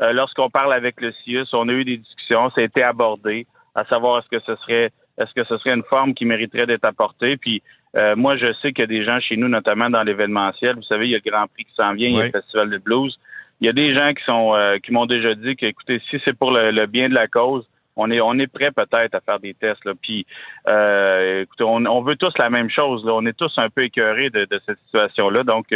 [0.00, 3.84] lorsqu'on parle avec le CIUS, on a eu des discussions, ça a été abordé, à
[3.84, 7.36] savoir est-ce que ce serait est-ce que ce serait une forme qui mériterait d'être apportée?
[7.36, 7.62] Puis
[7.96, 10.76] euh, moi, je sais qu'il y a des gens chez nous, notamment dans l'événementiel.
[10.76, 12.30] Vous savez, il y a le Grand Prix qui s'en vient, il y a le
[12.30, 13.18] Festival de blues.
[13.60, 16.20] Il y a des gens qui sont euh, qui m'ont déjà dit que, écoutez, si
[16.24, 19.38] c'est pour le, bien de la cause, on est on est prêt peut-être à faire
[19.38, 19.84] des tests.
[19.84, 19.92] Là.
[20.00, 20.26] Puis,
[20.68, 23.04] euh, écoutez, on, veut tous la même chose.
[23.04, 23.12] Là.
[23.14, 25.44] On est tous un peu écœurés de, cette situation-là.
[25.44, 25.66] Donc,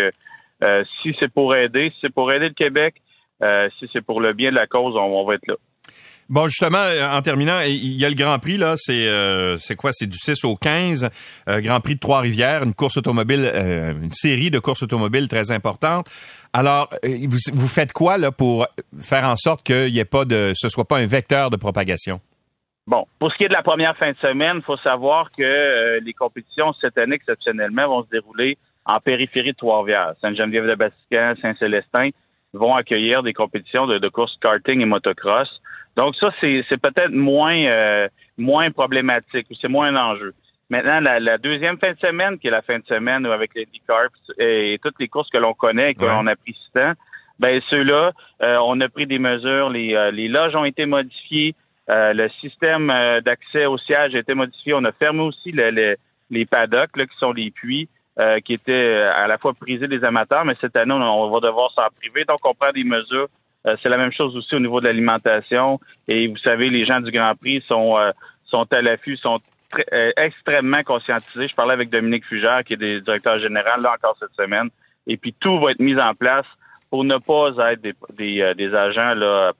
[1.00, 2.96] si c'est pour aider, si c'est pour aider le Québec,
[3.78, 5.54] si c'est pour le bien de la cause, on va être là.
[6.28, 9.92] Bon, justement, euh, en terminant, il y a le Grand Prix, là, c'est euh, quoi?
[9.94, 11.08] C'est du 6 au 15,
[11.48, 16.06] euh, Grand Prix de Trois-Rivières, une course automobile, une série de courses automobiles très importante.
[16.52, 18.66] Alors, vous, faites quoi là pour
[19.00, 22.20] faire en sorte qu'il n'y ait pas de ce soit pas un vecteur de propagation?
[22.86, 25.98] Bon, pour ce qui est de la première fin de semaine, il faut savoir que
[26.00, 30.14] les compétitions cette année exceptionnellement vont se dérouler en périphérie de Trois-Rivières.
[30.20, 32.10] Sainte-Geneviève-de-Bastican, Saint-Célestin
[32.52, 35.60] vont accueillir des compétitions de, de course karting et motocross.
[35.96, 40.34] Donc ça, c'est peut-être moins euh, moins problématique, c'est moins un enjeu.
[40.70, 44.12] Maintenant, la, deuxième fin de semaine, qui est la fin de semaine avec les Carps
[44.38, 46.92] et toutes les courses que l'on connaît et que l'on apprécie tant,
[47.38, 51.54] ben ceux-là, euh, on a pris des mesures, les, euh, les loges ont été modifiées,
[51.88, 52.92] le système
[53.24, 55.52] d'accès au siège a été modifié, on a fermé aussi
[56.30, 57.88] les paddocks, là, qui sont les puits.
[58.44, 61.86] Qui étaient à la fois prisés des amateurs, mais cette année, on va devoir s'en
[62.00, 62.24] priver.
[62.24, 63.28] Donc, on prend des mesures.
[63.68, 65.78] Euh, c'est la même chose aussi au niveau de l'alimentation.
[66.06, 67.96] Et vous savez, les gens du Grand Prix sont,
[68.46, 69.40] sont à l'affût, sont
[70.16, 71.48] extrêmement conscientisés.
[71.48, 74.70] Je parlais avec Dominique Fugère, qui est des directeur général, là encore cette semaine.
[75.06, 76.46] Et puis, tout va être mis en place
[76.90, 77.82] pour ne pas être
[78.16, 79.52] des, agents là,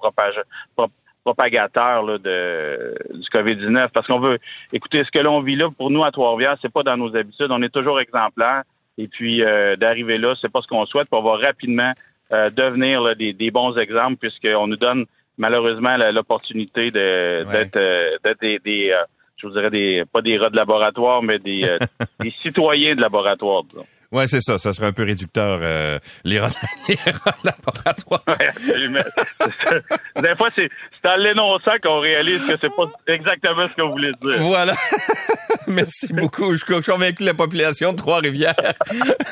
[1.25, 3.89] propagateurs là, de, du COVID-19.
[3.93, 4.39] Parce qu'on veut,
[4.73, 7.49] écoutez, ce que l'on vit là, pour nous, à Trois-Rivières, c'est pas dans nos habitudes.
[7.51, 8.63] On est toujours exemplaires.
[8.97, 11.09] Et puis, euh, d'arriver là, c'est pas ce qu'on souhaite.
[11.09, 11.93] pour on va rapidement
[12.33, 18.95] euh, devenir des, bons exemples, puisqu'on nous donne malheureusement l'opportunité d'être euh, des, des
[19.37, 21.77] je vous dirais des pas des rats de laboratoire, mais des,
[22.21, 23.65] des citoyens de laboratoire.
[23.65, 23.87] Disons.
[24.11, 24.59] Ouais, c'est ça.
[24.59, 26.49] Ça serait un peu réducteur, euh, les, rats,
[26.89, 26.97] les
[27.45, 28.25] laboratoires.
[30.23, 30.71] Des fois, c'est
[31.05, 34.41] en l'énonçant qu'on réalise que c'est pas exactement ce qu'on voulait dire.
[34.41, 34.75] Voilà.
[35.67, 36.53] merci beaucoup.
[36.55, 38.55] Je suis convaincu que la population de Trois-Rivières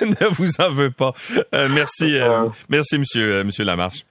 [0.03, 1.13] ne vous en veut pas.
[1.55, 4.05] Euh, merci, euh, merci, monsieur, monsieur Lamarche.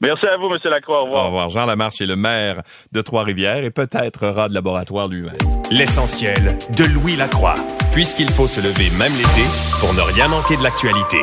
[0.00, 0.58] Merci à vous, M.
[0.64, 1.02] Lacroix.
[1.02, 1.22] Au revoir.
[1.22, 1.50] Au revoir.
[1.50, 2.62] Jean Lamarche est le maire
[2.92, 5.36] de Trois-Rivières et peut-être rat de laboratoire lui-même.
[5.70, 7.54] L'essentiel de Louis Lacroix,
[7.92, 9.46] puisqu'il faut se lever même l'été
[9.80, 11.18] pour ne rien manquer de l'actualité.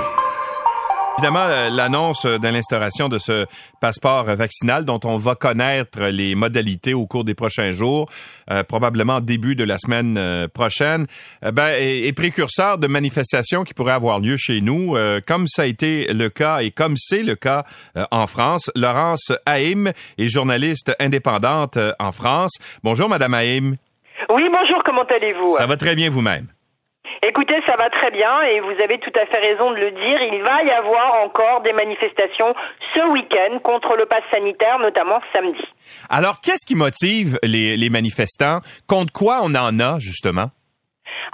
[1.19, 3.47] Évidemment, euh, l'annonce de l'instauration de ce
[3.81, 8.07] passeport vaccinal dont on va connaître les modalités au cours des prochains jours,
[8.51, 11.07] euh, probablement début de la semaine euh, prochaine,
[11.41, 16.13] ben, est, précurseur de manifestations qui pourraient avoir lieu chez nous, comme ça a été
[16.13, 17.63] le cas et comme c'est le cas
[18.11, 18.71] en France.
[18.75, 22.51] Laurence Haïm est journaliste indépendante en France.
[22.83, 23.75] Bonjour, Madame Haïm.
[24.33, 25.57] Oui, bonjour, comment allez-vous?
[25.57, 26.47] Ça va très bien vous-même.
[27.23, 30.21] Écoutez, ça va très bien et vous avez tout à fait raison de le dire.
[30.21, 32.53] Il va y avoir encore des manifestations
[32.93, 35.63] ce week-end contre le pass sanitaire, notamment samedi.
[36.09, 38.59] Alors, qu'est-ce qui motive les, les manifestants?
[38.87, 40.49] Contre quoi on en a, justement?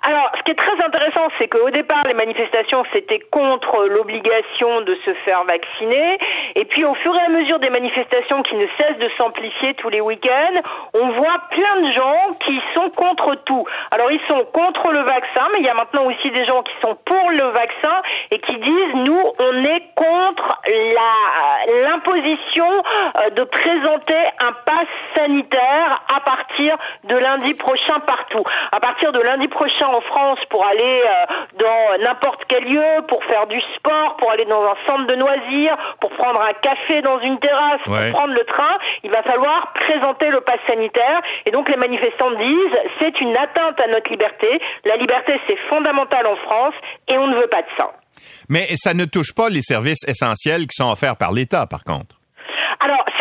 [0.06, 4.96] Alors, ce qui est très intéressant, c'est qu'au départ, les manifestations, c'était contre l'obligation de
[5.06, 6.18] se faire vacciner.
[6.56, 9.88] Et puis, au fur et à mesure des manifestations qui ne cessent de s'amplifier tous
[9.88, 10.60] les week-ends,
[10.94, 13.66] on voit plein de gens qui sont contre tout.
[13.92, 16.74] Alors, ils sont contre le vaccin, mais il y a maintenant aussi des gens qui
[16.82, 20.62] sont pour le vaccin et qui disent, nous, on est contre
[21.86, 28.44] l'imposition euh, de présenter un pass sanitaire à partir de lundi prochain partout.
[28.74, 31.26] À partir de lundi prochain en France pour aller euh,
[31.60, 35.76] dans n'importe quel lieu, pour faire du sport, pour aller dans un centre de loisirs,
[36.02, 40.30] pour prendre un café dans une terrasse, pour prendre le train, il va falloir présenter
[40.30, 41.22] le pass sanitaire.
[41.46, 44.60] Et donc les manifestants disent c'est une atteinte à notre liberté.
[44.86, 46.76] La liberté c'est fondamental en France
[47.08, 47.92] et on ne veut pas de ça.
[48.50, 52.16] Mais ça ne touche pas les services essentiels qui sont offerts par l'État, par contre.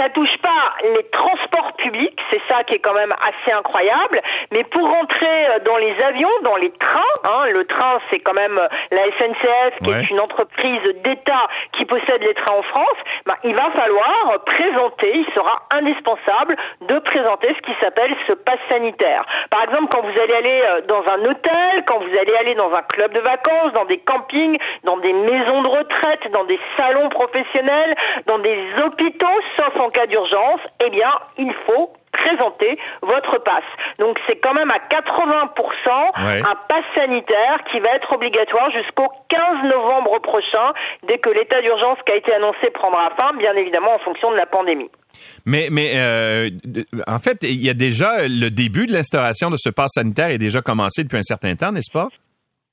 [0.02, 4.20] Ça touche pas les transports publics, c'est ça qui est quand même assez incroyable.
[4.50, 8.34] Mais pour rentrer euh, dans les avions, dans les trains, hein, le train c'est quand
[8.34, 12.98] même euh, la SNCF qui est une entreprise d'État qui possède les trains en France.
[13.26, 18.58] Ben, il va falloir présenter, il sera indispensable de présenter ce qui s'appelle ce pass
[18.70, 19.24] sanitaire.
[19.50, 22.72] Par exemple, quand vous allez aller euh, dans un hôtel, quand vous allez aller dans
[22.72, 27.08] un club de vacances, dans des campings, dans des maisons de retraite, dans des salons
[27.08, 27.94] professionnels,
[28.26, 33.64] dans des hôpitaux, sauf en cas d'urgence, eh bien, il faut présenter votre passe.
[33.98, 35.50] Donc c'est quand même à 80%
[36.16, 40.72] un pass sanitaire qui va être obligatoire jusqu'au 15 novembre prochain,
[41.08, 44.36] dès que l'état d'urgence qui a été annoncé prendra fin, bien évidemment en fonction de
[44.36, 44.90] la pandémie.
[45.44, 46.48] Mais, mais euh,
[47.06, 50.38] en fait, il y a déjà le début de l'instauration de ce pass sanitaire est
[50.38, 52.08] déjà commencé depuis un certain temps, n'est-ce pas?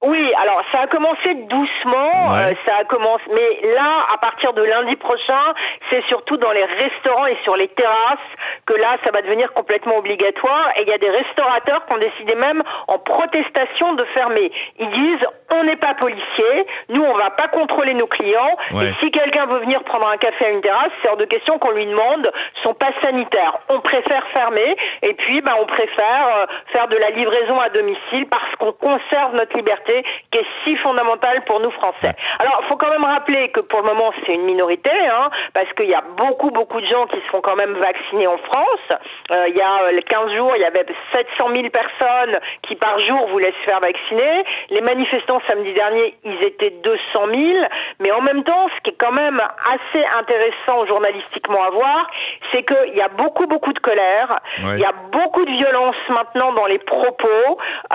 [0.01, 4.63] Oui, alors ça a commencé doucement, euh, ça a commencé, mais là, à partir de
[4.63, 5.53] lundi prochain,
[5.91, 8.17] c'est surtout dans les restaurants et sur les terrasses
[8.65, 10.69] que là, ça va devenir complètement obligatoire.
[10.77, 14.49] Et il y a des restaurateurs qui ont décidé même en protestation de fermer.
[14.79, 18.55] Ils disent, on n'est pas policier, nous, on va pas contrôler nos clients.
[18.81, 21.59] Et si quelqu'un veut venir prendre un café à une terrasse, c'est hors de question
[21.59, 22.31] qu'on lui demande
[22.63, 23.59] son passe sanitaire.
[23.67, 28.27] On préfère fermer, et puis, ben, on préfère euh, faire de la livraison à domicile
[28.29, 29.88] parce qu'on conserve notre liberté
[30.31, 32.15] qui est si fondamentale pour nous Français.
[32.39, 35.71] Alors, il faut quand même rappeler que pour le moment, c'est une minorité, hein, parce
[35.73, 38.99] qu'il y a beaucoup, beaucoup de gens qui se font quand même vacciner en France.
[39.31, 43.27] Euh, il y a 15 jours, il y avait 700 000 personnes qui par jour
[43.29, 44.43] voulaient se faire vacciner.
[44.69, 47.39] Les manifestants samedi dernier, ils étaient 200 000.
[47.99, 52.09] Mais en même temps, ce qui est quand même assez intéressant journalistiquement à voir,
[52.53, 54.39] c'est qu'il y a beaucoup, beaucoup de colère.
[54.57, 57.27] Il y a beaucoup de violence maintenant dans les propos.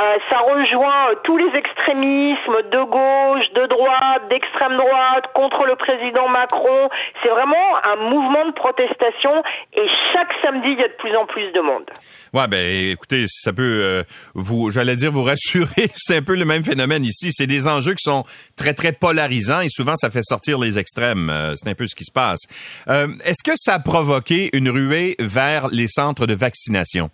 [0.00, 6.29] Euh, ça rejoint tous les extrémismes de gauche, de droite, d'extrême droite, contre le président
[6.29, 6.88] Macron.
[7.23, 9.42] C'est vraiment un mouvement de protestation
[9.75, 11.85] et chaque samedi, il y a de plus en plus de monde.
[12.33, 14.03] Ouais, ben écoutez, ça peut euh,
[14.35, 17.31] vous, j'allais dire vous rassurer, c'est un peu le même phénomène ici.
[17.33, 18.25] C'est des enjeux qui sont
[18.57, 21.31] très très polarisants et souvent ça fait sortir les extrêmes.
[21.31, 22.40] Euh, c'est un peu ce qui se passe.
[22.88, 27.11] Euh, est-ce que ça a provoqué une ruée vers les centres de vaccination?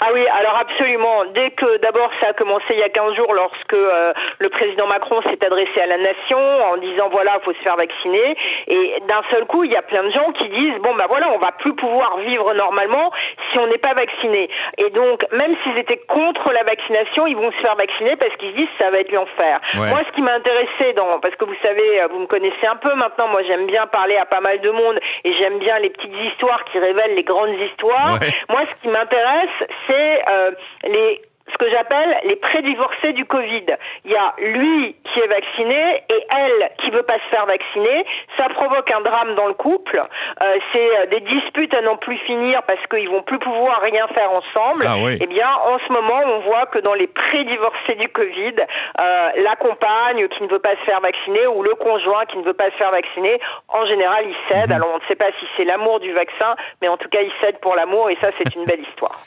[0.00, 1.24] Ah oui, alors absolument.
[1.34, 4.86] Dès que d'abord ça a commencé il y a 15 jours lorsque euh, le président
[4.86, 9.02] Macron s'est adressé à la nation en disant voilà, il faut se faire vacciner et
[9.08, 11.38] d'un seul coup, il y a plein de gens qui disent bon bah voilà, on
[11.38, 13.10] va plus pouvoir vivre normalement
[13.52, 14.48] si on n'est pas vacciné.
[14.78, 18.52] Et donc même s'ils étaient contre la vaccination, ils vont se faire vacciner parce qu'ils
[18.52, 19.60] se disent ça va être l'enfer.
[19.74, 22.94] Moi ce qui m'a intéressé dans parce que vous savez, vous me connaissez un peu
[22.94, 26.14] maintenant, moi j'aime bien parler à pas mal de monde et j'aime bien les petites
[26.32, 28.18] histoires qui révèlent les grandes histoires.
[28.48, 30.50] Moi ce qui m'intéresse, c'est euh,
[30.84, 33.66] les ce que j'appelle les prédivorcés du Covid.
[34.04, 38.04] Il y a lui qui est vacciné et elle qui veut pas se faire vacciner.
[38.38, 40.00] Ça provoque un drame dans le couple.
[40.44, 44.06] Euh, c'est euh, des disputes à n'en plus finir parce qu'ils vont plus pouvoir rien
[44.08, 44.84] faire ensemble.
[44.86, 48.54] Ah Eh bien, en ce moment, on voit que dans les prédivorcés du Covid,
[49.00, 52.44] euh, la compagne qui ne veut pas se faire vacciner ou le conjoint qui ne
[52.44, 54.68] veut pas se faire vacciner, en général, il cède.
[54.68, 54.76] Mhm.
[54.76, 57.32] Alors, on ne sait pas si c'est l'amour du vaccin, mais en tout cas, il
[57.42, 59.20] cède pour l'amour et ça, c'est une belle histoire.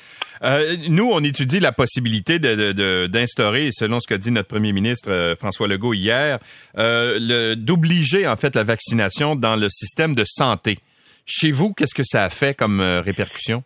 [0.44, 4.74] Euh, nous, on étudie la possibilité d'instaurer, de, de, selon ce qu'a dit notre premier
[4.74, 6.40] ministre euh, François Legault hier,
[6.78, 10.80] euh, d'obliger en fait la vaccination dans le système de santé.
[11.26, 13.64] Chez vous, qu'est-ce que ça a fait comme euh, répercussion?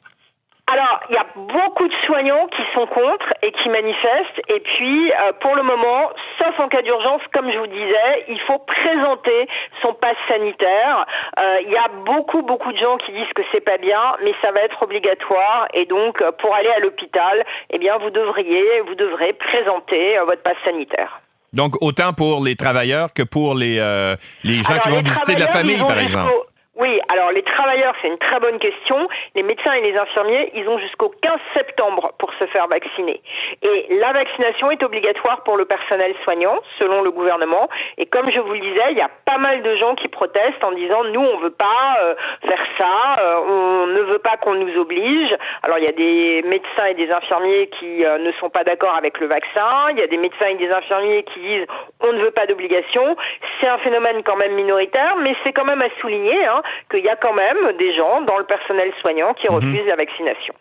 [1.09, 4.39] Il y a beaucoup de soignants qui sont contre et qui manifestent.
[4.49, 8.39] Et puis, euh, pour le moment, sauf en cas d'urgence, comme je vous disais, il
[8.41, 9.47] faut présenter
[9.81, 11.05] son passe sanitaire.
[11.41, 14.33] Euh, Il y a beaucoup, beaucoup de gens qui disent que c'est pas bien, mais
[14.43, 15.67] ça va être obligatoire.
[15.73, 20.25] Et donc, euh, pour aller à l'hôpital, eh bien, vous devriez, vous devrez présenter euh,
[20.25, 21.21] votre passe sanitaire.
[21.53, 25.35] Donc, autant pour les travailleurs que pour les, euh, les gens Alors, qui vont visiter
[25.35, 26.31] de la famille, par exemple.
[26.77, 29.07] Oui, alors les travailleurs, c'est une très bonne question.
[29.33, 33.19] Les médecins et les infirmiers, ils ont jusqu'au 15 septembre pour se faire vacciner.
[33.63, 37.67] Et la vaccination est obligatoire pour le personnel soignant, selon le gouvernement.
[37.97, 40.63] Et comme je vous le disais, il y a pas mal de gens qui protestent
[40.63, 42.13] en disant nous, on veut pas euh,
[42.47, 45.35] faire ça, euh, on ne veut pas qu'on nous oblige.
[45.63, 48.93] Alors il y a des médecins et des infirmiers qui euh, ne sont pas d'accord
[48.93, 49.89] avec le vaccin.
[49.89, 51.65] Il y a des médecins et des infirmiers qui disent
[52.01, 53.15] on ne veut pas d'obligation.
[53.59, 57.09] C'est un phénomène quand même minoritaire, mais c'est quand même à souligner hein, qu'il y
[57.09, 60.53] a quand même des gens dans le personnel soignant qui refusent la vaccination.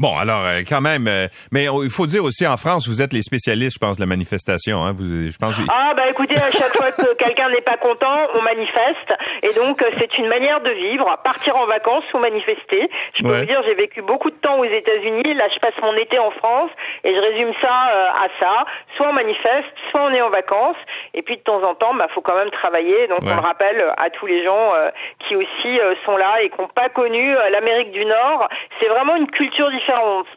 [0.00, 3.12] Bon, alors euh, quand même, euh, mais il faut dire aussi en France, vous êtes
[3.12, 4.82] les spécialistes, je pense, de la manifestation.
[4.82, 5.60] Hein, vous, je pense.
[5.70, 9.12] Ah bah écoutez, à chaque fois que quelqu'un n'est pas content, on manifeste.
[9.42, 11.04] Et donc euh, c'est une manière de vivre.
[11.22, 12.88] Partir en vacances ou manifester.
[13.14, 13.40] Je peux Ouais.
[13.40, 15.34] vous dire, j'ai vécu beaucoup de temps aux États-Unis.
[15.34, 16.70] Là, je passe mon été en France
[17.04, 18.64] et je résume ça euh, à ça.
[18.96, 20.80] Soit on manifeste, soit on est en vacances.
[21.12, 23.06] Et puis de temps en temps, bah faut quand même travailler.
[23.08, 23.32] Donc Ouais.
[23.32, 24.88] on le rappelle à tous les gens euh,
[25.28, 28.48] qui aussi euh, sont là et qui n'ont pas connu euh, l'Amérique du Nord.
[28.80, 29.89] C'est vraiment une culture différente.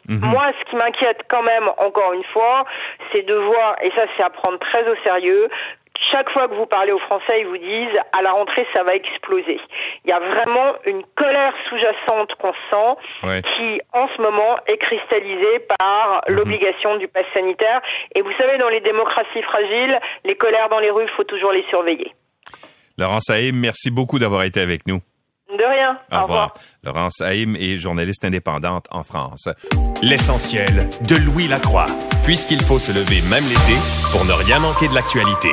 [0.08, 2.64] Moi, ce qui m'inquiète quand même, encore une fois,
[3.12, 5.48] c'est de voir, et ça c'est à prendre très au sérieux,
[6.12, 8.94] chaque fois que vous parlez aux Français, ils vous disent à la rentrée ça va
[8.94, 9.60] exploser.
[10.04, 13.42] Il y a vraiment une colère sous-jacente qu'on sent Ouais.
[13.42, 17.80] qui en ce moment est cristallisée par l'obligation du pass sanitaire.
[18.14, 21.64] Et vous savez, dans les démocraties fragiles, les colères dans les rues, faut toujours les
[21.70, 22.12] surveiller.
[22.98, 25.00] Laurence Haïm, merci beaucoup d'avoir été avec nous.
[25.58, 25.98] De rien.
[26.10, 26.22] Au, Au revoir.
[26.22, 26.52] revoir.
[26.82, 29.48] Laurence Haïm est journaliste indépendante en France.
[30.02, 31.86] L'essentiel de Louis Lacroix.
[32.24, 33.78] Puisqu'il faut se lever même l'été
[34.10, 35.50] pour ne rien manquer de l'actualité.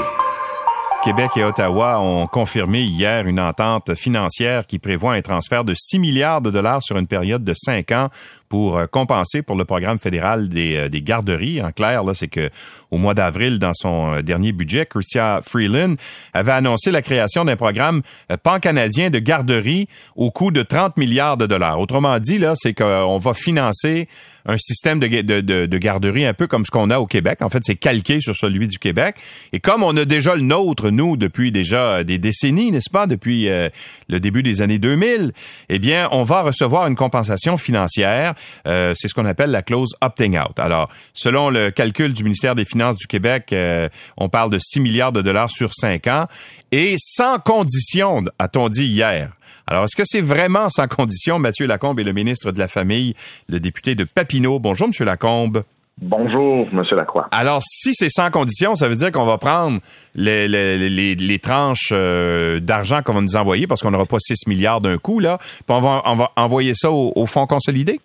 [1.03, 5.97] Québec et Ottawa ont confirmé hier une entente financière qui prévoit un transfert de 6
[5.99, 8.09] milliards de dollars sur une période de 5 ans
[8.51, 11.61] pour euh, compenser pour le programme fédéral des, euh, des garderies.
[11.61, 12.49] En clair, là, c'est que
[12.91, 15.95] au mois d'avril, dans son euh, dernier budget, Chrystia Freeland
[16.33, 18.01] avait annoncé la création d'un programme
[18.43, 19.87] pan-canadien de garderies
[20.17, 21.79] au coût de 30 milliards de dollars.
[21.79, 24.09] Autrement dit, là, c'est qu'on va financer
[24.45, 27.41] un système de, de, de, de garderie un peu comme ce qu'on a au Québec.
[27.41, 29.15] En fait, c'est calqué sur celui du Québec.
[29.53, 33.49] Et comme on a déjà le nôtre, nous, depuis déjà des décennies, n'est-ce pas, depuis
[33.49, 33.69] euh,
[34.09, 35.31] le début des années 2000,
[35.69, 38.33] eh bien, on va recevoir une compensation financière
[38.67, 40.57] euh, c'est ce qu'on appelle la clause opting out.
[40.59, 44.79] Alors, selon le calcul du ministère des Finances du Québec, euh, on parle de 6
[44.79, 46.27] milliards de dollars sur 5 ans
[46.71, 49.31] et sans condition, a-t-on dit hier.
[49.67, 51.39] Alors, est-ce que c'est vraiment sans condition?
[51.39, 53.15] Mathieu Lacombe est le ministre de la Famille,
[53.47, 54.59] le député de Papineau.
[54.59, 55.63] Bonjour, Monsieur Lacombe.
[56.01, 57.27] Bonjour, Monsieur Lacroix.
[57.31, 59.79] Alors, si c'est sans condition, ça veut dire qu'on va prendre
[60.15, 64.47] les, les, les, tranches euh, d'argent qu'on va nous envoyer, parce qu'on n'aura pas 6
[64.47, 67.99] milliards d'un coup, là, puis on va, on va envoyer ça au, au fonds consolidé?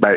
[0.00, 0.16] Ben,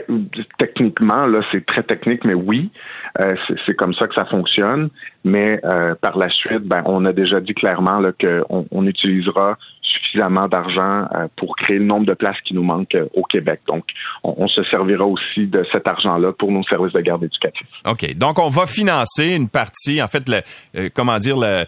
[0.57, 2.71] techniquement, là, c'est très technique, mais oui,
[3.19, 4.89] euh, c'est comme ça que ça fonctionne.
[5.25, 9.57] Mais euh, par la suite, ben, on a déjà dit clairement qu'on on utilisera
[9.93, 13.61] suffisamment d'argent euh, pour créer le nombre de places qui nous manquent euh, au Québec.
[13.67, 13.83] Donc,
[14.23, 17.67] on, se servira aussi de cet argent-là pour nos services de garde éducatifs.
[17.85, 18.13] OK.
[18.15, 20.41] Donc, on va financer une partie, en fait, le,
[20.77, 21.65] euh, comment dire, le,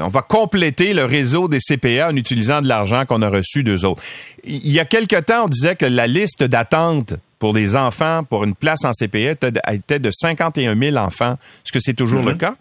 [0.00, 3.84] on va compléter le réseau des CPA en utilisant de l'argent qu'on a reçu d'eux
[3.84, 4.02] autres.
[4.44, 8.44] Il y a quelque temps, on disait que la liste d'attente pour les enfants pour
[8.44, 9.32] une place en CPA
[9.72, 11.32] était de 51 000 enfants.
[11.64, 12.38] Est-ce que c'est toujours le mm-hmm.
[12.38, 12.54] cas?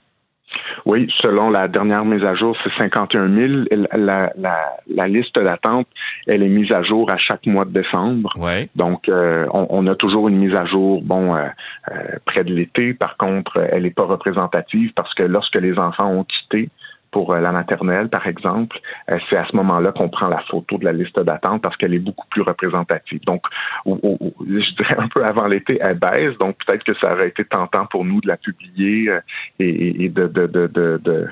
[0.85, 3.63] Oui, selon la dernière mise à jour, c'est 51 000.
[3.93, 5.87] La, la, la liste d'attente,
[6.27, 8.29] elle est mise à jour à chaque mois de décembre.
[8.37, 8.69] Ouais.
[8.75, 11.47] Donc, euh, on, on, a toujours une mise à jour, bon, euh,
[11.91, 12.93] euh, près de l'été.
[12.93, 16.69] Par contre, elle n'est pas représentative parce que lorsque les enfants ont quitté,
[17.13, 18.77] pour euh, la maternelle, par exemple,
[19.09, 21.93] euh, c'est à ce moment-là qu'on prend la photo de la liste d'attente parce qu'elle
[21.93, 23.21] est beaucoup plus représentative.
[23.25, 23.43] Donc,
[23.85, 26.35] je dirais un peu avant l'été, elle baisse.
[26.39, 29.21] Donc, peut-être que ça aurait été tentant pour nous de la publier euh,
[29.59, 31.29] et, de, de, de,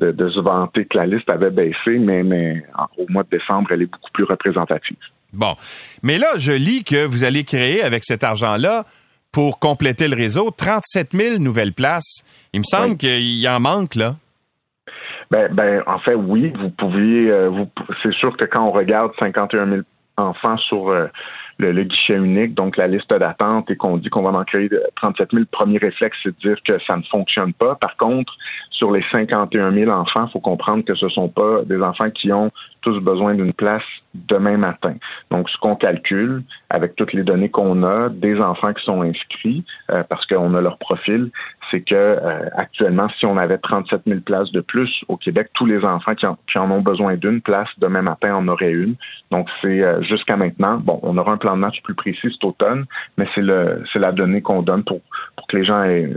[0.00, 2.64] de, se vanter que la liste avait baissé, mais, mais
[2.96, 4.96] au mois de décembre, elle est beaucoup plus représentative.
[5.32, 5.56] Bon.
[6.02, 8.84] Mais là, je lis que vous allez créer avec cet argent-là
[9.32, 12.24] pour compléter le réseau 37 000 nouvelles places.
[12.52, 14.14] Il me semble qu'il y en manque, là.
[15.30, 17.30] Ben, ben, en fait, oui, vous pouviez.
[17.30, 17.68] Euh, vous,
[18.02, 19.80] c'est sûr que quand on regarde 51 000
[20.16, 21.06] enfants sur euh,
[21.58, 25.30] le, guichet unique, donc la liste d'attente, et qu'on dit qu'on va en créer 37
[25.30, 27.76] 000, le premier réflexe, c'est de dire que ça ne fonctionne pas.
[27.76, 28.32] Par contre,
[28.70, 32.32] sur les 51 000 enfants, il faut comprendre que ce sont pas des enfants qui
[32.32, 32.50] ont
[32.82, 33.82] tous besoin d'une place
[34.14, 34.94] demain matin.
[35.30, 39.64] Donc, ce qu'on calcule avec toutes les données qu'on a des enfants qui sont inscrits,
[39.90, 41.30] euh, parce qu'on a leur profil,
[41.74, 45.66] c'est que euh, actuellement, si on avait 37 000 places de plus au Québec, tous
[45.66, 46.26] les enfants qui
[46.58, 48.94] en, ont besoin d'une place demain matin en auraient une.
[49.30, 50.78] Donc, c'est euh, jusqu'à maintenant.
[50.78, 52.84] Bon, on aura un plan de match plus précis cet automne,
[53.18, 55.00] mais c'est la donnée qu'on donne pour
[55.48, 56.10] que les gens aient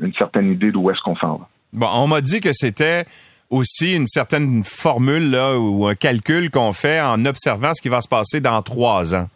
[0.00, 1.48] une certaine idée d'où est-ce qu'on s'en va.
[1.72, 3.04] Bon, on m'a dit que c'était
[3.48, 8.08] aussi une certaine formule ou un calcul qu'on fait en observant ce qui va se
[8.08, 9.28] passer dans trois ans.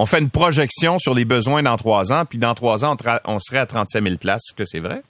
[0.00, 3.40] On fait une projection sur les besoins dans trois ans, puis dans trois ans, on,
[3.40, 4.42] serait à 37 000 places.
[4.48, 5.02] Est-ce que c'est vrai?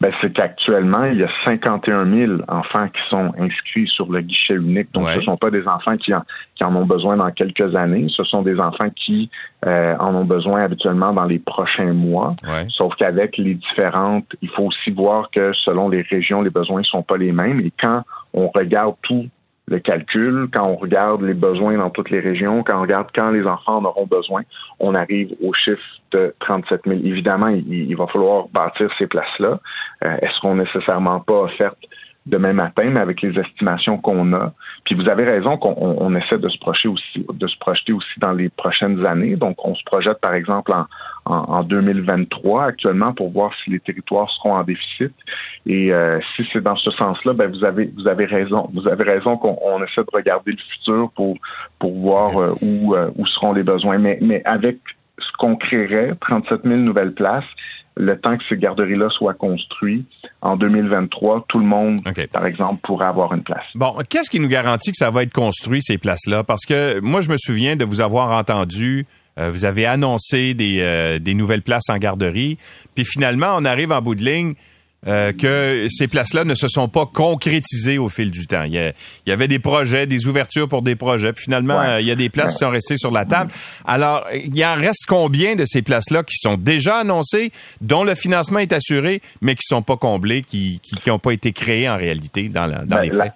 [0.00, 4.54] Ben, c'est qu'actuellement, il y a 51 000 enfants qui sont inscrits sur le guichet
[4.54, 4.88] unique.
[4.94, 6.22] Donc, ce ne sont pas des enfants qui en,
[6.54, 8.06] qui en ont besoin dans quelques années.
[8.16, 9.28] Ce sont des enfants qui
[9.66, 12.36] euh, en ont besoin habituellement dans les prochains mois.
[12.70, 16.86] Sauf qu'avec les différentes, il faut aussi voir que selon les régions, les besoins ne
[16.86, 17.60] sont pas les mêmes.
[17.60, 19.28] Et quand on regarde tout
[19.70, 23.30] le calcul, quand on regarde les besoins dans toutes les régions, quand on regarde quand
[23.30, 24.42] les enfants en auront besoin,
[24.80, 27.00] on arrive au chiffre de 37 000.
[27.04, 29.60] Évidemment, il, va falloir bâtir ces places-là.
[30.04, 31.78] Euh, Est-ce qu'on nécessairement pas offerte
[32.26, 34.52] demain matin, mais avec les estimations qu'on a.
[34.84, 38.18] Puis vous avez raison qu'on on, essaie de se projeter aussi, de se projeter aussi
[38.18, 39.36] dans les prochaines années.
[39.36, 40.86] Donc, on se projette par exemple en,
[41.32, 45.12] en, 2023 actuellement pour voir si les territoires seront en déficit.
[45.66, 48.68] Et euh, si c'est dans ce sens-là, ben vous avez vous avez raison.
[48.74, 51.36] Vous avez raison qu'on essaie de regarder le futur pour
[51.78, 53.98] pour voir euh, où euh, où seront les besoins.
[53.98, 54.78] Mais mais avec
[55.18, 57.44] ce qu'on créerait, 37 000 nouvelles places,
[57.96, 60.06] le temps que ces garderies-là soient construites,
[60.42, 62.00] en 2023, tout le monde,
[62.32, 63.64] par exemple, pourrait avoir une place.
[63.74, 66.44] Bon, qu'est-ce qui nous garantit que ça va être construit, ces places-là?
[66.44, 69.06] Parce que moi, je me souviens de vous avoir entendu
[69.38, 72.58] euh, vous avez annoncé des, euh, des, nouvelles places en garderie.
[72.94, 74.54] Puis finalement, on arrive en bout de ligne
[75.06, 78.64] euh, que ces places-là ne se sont pas concrétisées au fil du temps.
[78.64, 78.92] Il
[79.26, 81.32] y, avait des projets, des ouvertures pour des projets.
[81.32, 83.50] Puis finalement, il y a des places qui sont restées sur la table.
[83.86, 88.58] Alors, il en reste combien de ces places-là qui sont déjà annoncées, dont le financement
[88.58, 92.70] est assuré, mais qui sont pas comblées, qui n'ont pas été créées en réalité dans,
[92.70, 93.32] dans ben, les faits?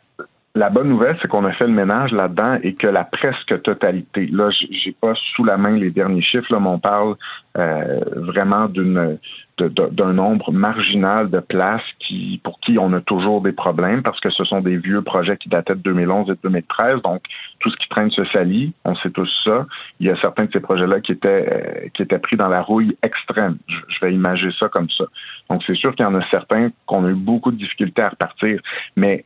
[0.57, 4.29] La bonne nouvelle, c'est qu'on a fait le ménage là-dedans et que la presque totalité,
[4.31, 7.17] là, j'ai pas sous la main les derniers chiffres, là, mais on parle
[7.59, 9.19] euh, vraiment d'une
[9.59, 14.31] d'un nombre marginal de places qui pour qui on a toujours des problèmes parce que
[14.31, 17.23] ce sont des vieux projets qui dataient de 2011 et de 2013 donc
[17.61, 18.73] tout ce qui traîne se salit.
[18.85, 19.67] On sait tous ça.
[20.01, 22.49] Il y a certains de ces projets là qui étaient euh, qui étaient pris dans
[22.49, 23.59] la rouille extrême.
[23.69, 25.05] Je, vais imager ça comme ça.
[25.49, 28.09] Donc c'est sûr qu'il y en a certains qu'on a eu beaucoup de difficultés à
[28.09, 28.61] repartir.
[28.97, 29.25] Mais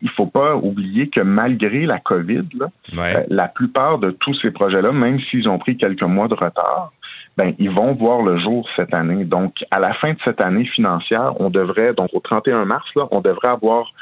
[0.00, 4.92] il faut pas oublier que malgré la COVID, euh, la plupart de tous ces projets-là,
[4.92, 6.92] même s'ils ont pris quelques mois de retard,
[7.38, 9.24] ben, ils vont voir le jour cette année.
[9.24, 13.06] Donc, à la fin de cette année financière, on devrait, donc au 31 mars, là,
[13.12, 13.92] on devrait avoir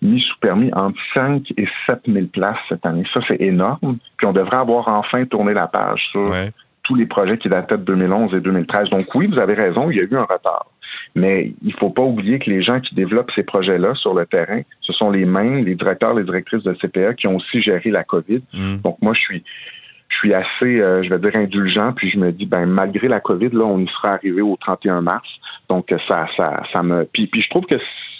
[0.00, 3.02] mis sous permis entre 5 et 7 000 places cette année.
[3.12, 3.98] Ça, c'est énorme.
[4.16, 6.32] Puis on devrait avoir enfin tourné la page sur
[6.84, 8.90] tous les projets qui dataient de 2011 et 2013.
[8.90, 10.66] Donc oui, vous avez raison, il y a eu un retard.
[11.16, 14.60] Mais il faut pas oublier que les gens qui développent ces projets-là sur le terrain,
[14.82, 18.04] ce sont les mêmes, les directeurs, les directrices de CPA qui ont aussi géré la
[18.04, 18.42] COVID.
[18.54, 18.76] Mm.
[18.84, 19.44] Donc moi, je suis
[20.08, 23.20] je suis assez, euh, je vais dire, indulgent, puis je me dis, ben malgré la
[23.20, 25.28] COVID, là, on y sera arrivé au 31 mars.
[25.68, 27.76] Donc ça, ça, ça me, puis, puis je trouve que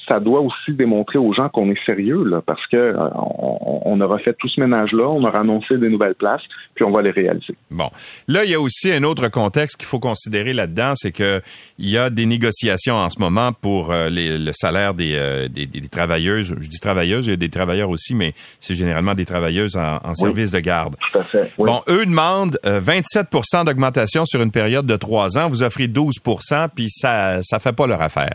[0.08, 4.18] ça doit aussi démontrer aux gens qu'on est sérieux, là, parce que euh, on, aura
[4.18, 6.42] fait tout ce ménage-là, on aura annoncé des nouvelles places,
[6.74, 7.54] puis on va les réaliser.
[7.70, 7.90] Bon,
[8.26, 11.40] là, il y a aussi un autre contexte qu'il faut considérer là-dedans, c'est que
[11.78, 15.88] il y a des négociations en ce moment pour euh, le salaire euh, des, des,
[15.88, 16.54] travailleuses.
[16.60, 20.14] Je dis travailleuses, il y a des travailleurs aussi, mais c'est généralement des travailleuses en,
[20.14, 20.96] service de garde.
[21.12, 21.52] Tout à fait.
[21.58, 25.48] Bon, eux demandent 27% d'augmentation sur une période de trois ans.
[25.48, 28.34] Vous offrez 12% puis ça ça fait pas leur affaire.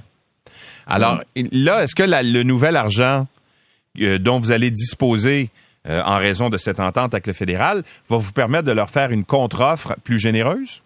[0.87, 3.27] Alors là, est-ce que le nouvel argent
[4.01, 5.49] euh, dont vous allez disposer
[5.87, 9.11] euh, en raison de cette entente avec le fédéral va vous permettre de leur faire
[9.11, 10.81] une contre-offre plus généreuse?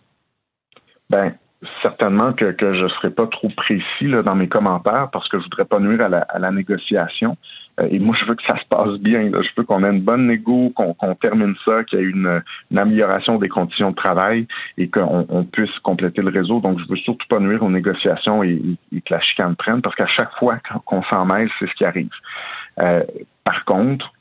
[1.10, 1.34] Ben,
[1.82, 5.66] certainement que, je ne serai pas trop précis dans mes commentaires parce que je voudrais
[5.66, 7.38] pas nuire à la négociation.
[7.80, 9.30] Euh, et moi, je veux que ça se passe bien.
[9.32, 12.42] Je veux qu'on ait une bonne négo, qu'on termine ça, qu'il y ait une,
[12.76, 14.48] amélioration des conditions de travail
[14.78, 16.60] et qu'on puisse compléter le réseau.
[16.60, 18.62] Donc, je veux surtout pas nuire aux négociations et,
[18.92, 22.10] que la chicane prenne parce qu'à chaque fois qu'on s'en mêle, c'est ce qui arrive.
[22.80, 23.04] Euh,
[23.44, 24.12] par contre,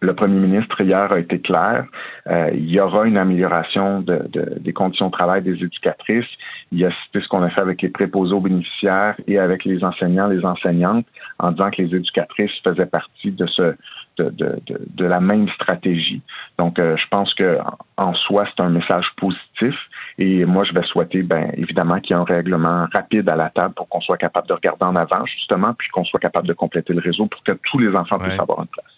[0.00, 1.86] le premier ministre hier a été clair.
[2.28, 6.26] Euh, il y aura une amélioration des conditions de travail des éducatrices.
[6.70, 9.82] Il a cité ce qu'on a fait avec les préposés aux bénéficiaires et avec les
[9.82, 11.06] enseignants, les enseignantes,
[11.38, 13.74] en disant que les éducatrices faisaient partie de ce
[14.18, 16.22] de, la même stratégie.
[16.58, 17.58] Donc, euh, je pense que
[17.98, 19.74] en soi, c'est un message positif.
[20.18, 23.50] Et moi, je vais souhaiter, ben, évidemment, qu'il y ait un règlement rapide à la
[23.50, 26.54] table pour qu'on soit capable de regarder en avant, justement, puis qu'on soit capable de
[26.54, 28.95] compléter le réseau pour que tous les enfants puissent avoir une place.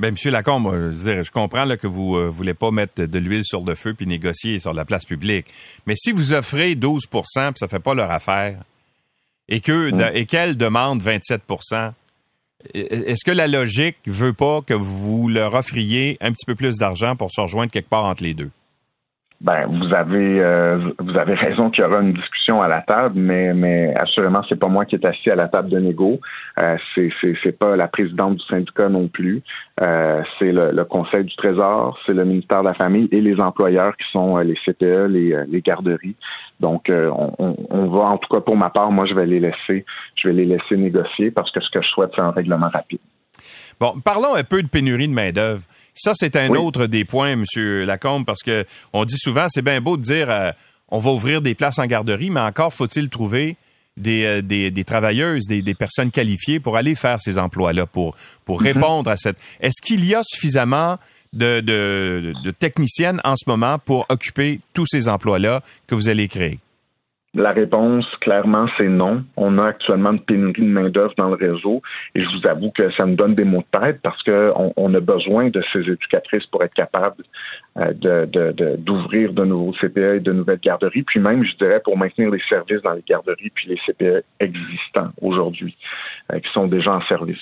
[0.00, 3.18] Ben, Monsieur Lacombe, je, je comprends là, que vous ne euh, voulez pas mettre de
[3.18, 5.46] l'huile sur le feu puis négocier sur la place publique.
[5.86, 8.56] Mais si vous offrez 12% puis ça fait pas leur affaire,
[9.50, 10.16] et que mm.
[10.16, 11.92] et qu'elle demande 27%
[12.74, 17.16] est-ce que la logique veut pas que vous leur offriez un petit peu plus d'argent
[17.16, 18.50] pour se rejoindre quelque part entre les deux?
[19.40, 23.18] Ben, vous avez euh, vous avez raison qu'il y aura une discussion à la table,
[23.18, 26.20] mais mais assurément c'est pas moi qui est assis à la table de négo.
[26.62, 27.08] Euh, c'est
[27.42, 29.40] c'est pas la présidente du syndicat non plus.
[29.82, 33.96] Euh, c'est le, Conseil du Trésor, c'est le ministère de la Famille et les employeurs
[33.96, 36.16] qui sont euh, les CPE, les, les garderies.
[36.58, 39.40] Donc on, on, on, va en tout cas pour ma part, moi je vais les
[39.40, 39.86] laisser
[40.16, 43.00] je vais les laisser négocier parce que ce que je souhaite c'est un règlement rapide.
[43.80, 45.62] Bon, parlons un peu de pénurie de main-d'œuvre.
[45.94, 47.44] Ça, c'est un autre des points, M.
[47.84, 50.52] Lacombe, parce que on dit souvent, c'est bien beau de dire euh,
[50.90, 53.56] on va ouvrir des places en garderie, mais encore faut-il trouver
[53.96, 58.60] des, euh, des, travailleuses, des, des, personnes qualifiées pour aller faire ces emplois-là, pour, pour
[58.60, 58.64] mm-hmm.
[58.64, 59.38] répondre à cette.
[59.60, 60.98] Est-ce qu'il y a suffisamment
[61.32, 66.28] de, de, de techniciennes en ce moment pour occuper tous ces emplois-là que vous allez
[66.28, 66.60] créer?
[67.34, 69.22] La réponse, clairement, c'est non.
[69.36, 71.80] On a actuellement une pénurie de main-d'œuvre dans le réseau
[72.16, 74.94] et je vous avoue que ça me donne des mots de tête parce qu'on on
[74.94, 77.22] a besoin de ces éducatrices pour être capables
[77.78, 77.92] euh,
[78.78, 82.28] d'ouvrir de, de, nouveaux CPE et de nouvelles garderies, puis même, je dirais, pour maintenir
[82.28, 85.76] les services dans les garderies puis les CPE existants aujourd'hui,
[86.32, 87.38] euh, qui sont déjà en service.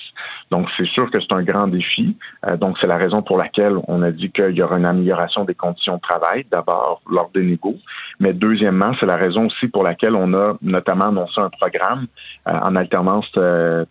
[0.51, 2.15] Donc, c'est sûr que c'est un grand défi.
[2.47, 5.45] Euh, donc, c'est la raison pour laquelle on a dit qu'il y aura une amélioration
[5.45, 7.79] des conditions de travail, d'abord lors des négos,
[8.19, 12.07] mais deuxièmement, c'est la raison aussi pour laquelle on a notamment annoncé un programme
[12.45, 13.29] en alternance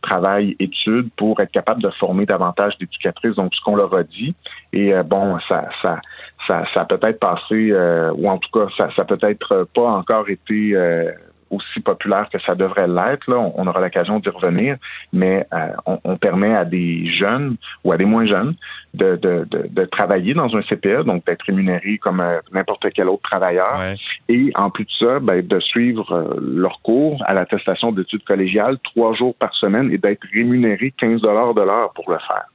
[0.03, 3.37] travail-études pour être capable de former davantage d'éducatrices.
[3.37, 4.35] Donc, ce qu'on leur a dit,
[4.73, 6.01] et bon, ça, ça
[6.49, 10.75] ça, ça peut-être passé, euh, ou en tout cas, ça, ça peut-être pas encore été
[10.75, 11.13] euh,
[11.51, 13.31] aussi populaire que ça devrait l'être.
[13.31, 14.77] Là, on, aura l'occasion d'y revenir,
[15.13, 18.55] mais euh, on, permet à des jeunes ou à des moins jeunes
[18.95, 22.23] de, de, de, travailler dans un CPE, donc d'être rémunérés comme
[22.53, 23.81] n'importe quel autre travailleur,
[24.29, 29.15] et en plus de ça, ben, de suivre leur cours à l'attestation d'études collégiales trois
[29.15, 32.47] jours par semaine et d'être rémunérés 15 dollars de l'heure pour le faire.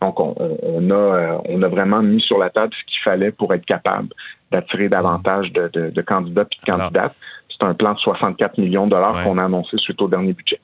[0.00, 3.32] Donc, on, on, a, euh, on a vraiment mis sur la table ce qu'il fallait
[3.32, 4.08] pour être capable
[4.50, 7.14] d'attirer davantage de, de, de candidats et de candidates.
[7.60, 10.60] C'est un plan de 64 millions de dollars qu'on a annoncé suite au dernier budget.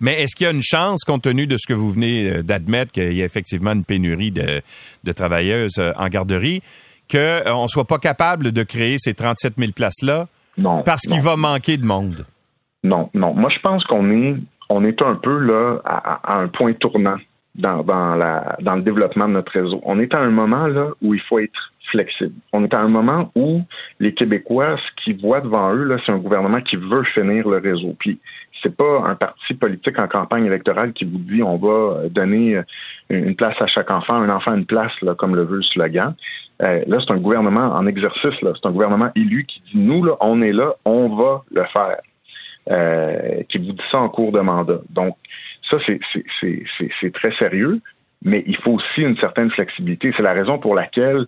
[0.00, 2.42] Mais est-ce qu'il y a une chance, compte tenu de ce que vous venez euh,
[2.42, 4.60] d'admettre, qu'il y a effectivement une pénurie de,
[5.04, 6.62] de travailleuses euh, en garderie,
[7.10, 10.26] qu'on ne soit pas capable de créer ces 37 000 places-là?
[10.58, 10.82] Non.
[10.82, 12.26] Parce qu'il va manquer de monde?
[12.82, 13.34] Non, non.
[13.34, 14.36] Moi, je pense qu'on est,
[14.68, 17.16] on est un peu là à, à un point tournant
[17.54, 19.80] dans, dans, la, dans le développement de notre réseau.
[19.84, 22.34] On est à un moment là où il faut être flexible.
[22.52, 23.62] On est à un moment où
[24.00, 27.94] les Québécois, ce qu'ils voient devant eux, c'est un gouvernement qui veut finir le réseau.
[27.98, 28.18] Puis
[28.62, 32.60] c'est pas un parti politique en campagne électorale qui vous dit on va donner
[33.10, 36.14] une place à chaque enfant, un enfant une place, là, comme le veut le slogan.
[36.62, 38.34] Euh, là, c'est un gouvernement en exercice.
[38.40, 41.98] C'est un gouvernement élu qui dit nous, là, on est là, on va le faire.
[42.70, 44.80] Euh, qui vous dit ça en cours de mandat.
[44.88, 45.16] Donc,
[45.70, 47.80] ça, c'est très sérieux,
[48.22, 50.14] mais il faut aussi une certaine flexibilité.
[50.16, 51.26] C'est la raison pour laquelle euh,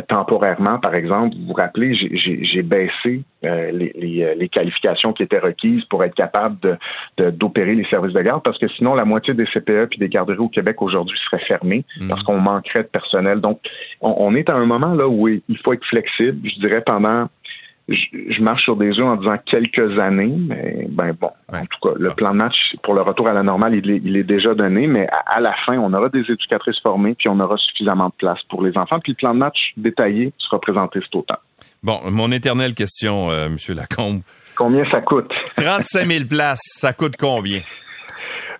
[0.00, 5.38] temporairement, par exemple, vous vous rappelez, j'ai baissé euh, les, euh, les, qualifications qui étaient
[5.38, 6.78] requises pour être capable
[7.18, 10.38] d'opérer les services de garde, parce que sinon, la moitié des CPE puis des garderies
[10.38, 12.08] au Québec aujourd'hui seraient fermées mmh.
[12.08, 13.40] parce qu'on manquerait de personnel.
[13.40, 13.60] Donc,
[14.00, 17.26] on, on, est à un moment là où il faut être flexible, je dirais, pendant
[17.94, 21.94] je, marche sur des œufs en disant quelques années, mais ben bon, en tout cas,
[21.96, 25.06] le plan de match pour le retour à la normale, il est, déjà donné, mais
[25.26, 28.62] à, la fin, on aura des éducatrices formées, puis on aura suffisamment de place pour
[28.62, 31.36] les enfants, puis le plan de match détaillé sera présenté cet automne.
[31.82, 33.56] Bon, mon éternelle question, euh, M.
[33.74, 34.22] Lacombe.
[34.54, 35.32] Combien ça coûte?
[35.56, 37.60] 35 000 places, ça coûte combien?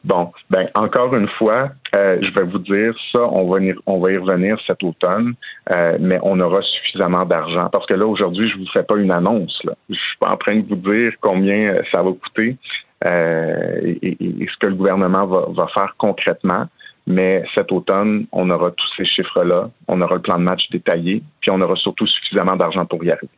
[0.04, 4.00] Bon, ben encore une fois, euh, je vais vous dire ça, on va, y, on
[4.00, 5.34] va y revenir cet automne,
[5.76, 9.12] euh, mais on aura suffisamment d'argent parce que là aujourd'hui, je vous fais pas une
[9.12, 9.56] annonce.
[9.62, 9.74] Là.
[9.88, 12.56] Je suis pas en train de vous dire combien euh, ça va coûter
[13.04, 16.66] et, ce que le gouvernement va, va faire concrètement.
[17.06, 21.20] Mais cet automne, on aura tous ces chiffres-là, on aura le plan de match détaillé,
[21.40, 23.32] puis on aura surtout suffisamment d'argent pour y arriver.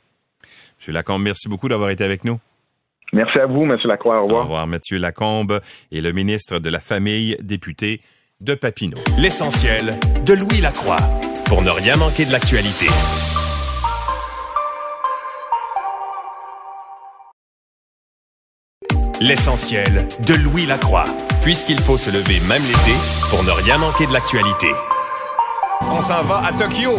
[0.78, 2.38] Monsieur Lacombe, merci beaucoup d'avoir été avec nous.
[3.14, 3.78] Merci à vous, M.
[3.84, 4.20] Lacroix.
[4.20, 4.40] Au revoir.
[4.40, 4.78] Au revoir, M.
[4.98, 5.60] Lacombe
[5.92, 8.00] et le ministre de la Famille, député
[8.40, 8.98] de Papineau.
[9.18, 9.94] L'essentiel
[10.26, 10.98] de Louis Lacroix
[11.46, 12.86] pour ne rien manquer de l'actualité.
[19.20, 21.04] L'essentiel de Louis Lacroix,
[21.44, 22.98] puisqu'il faut se lever même l'été
[23.30, 24.66] pour ne rien manquer de l'actualité.
[25.82, 26.98] On s'en va à Tokyo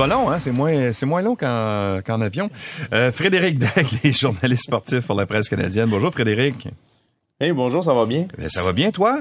[0.00, 0.40] pas long, hein?
[0.40, 2.48] C'est moins, c'est moins long qu'en, avion.
[2.94, 5.90] Euh, Frédéric Dac, les journalistes sportifs pour la presse canadienne.
[5.90, 6.68] Bonjour, Frédéric.
[7.38, 8.26] Hey, bonjour, ça va bien?
[8.38, 9.20] Ben, ça va bien, toi?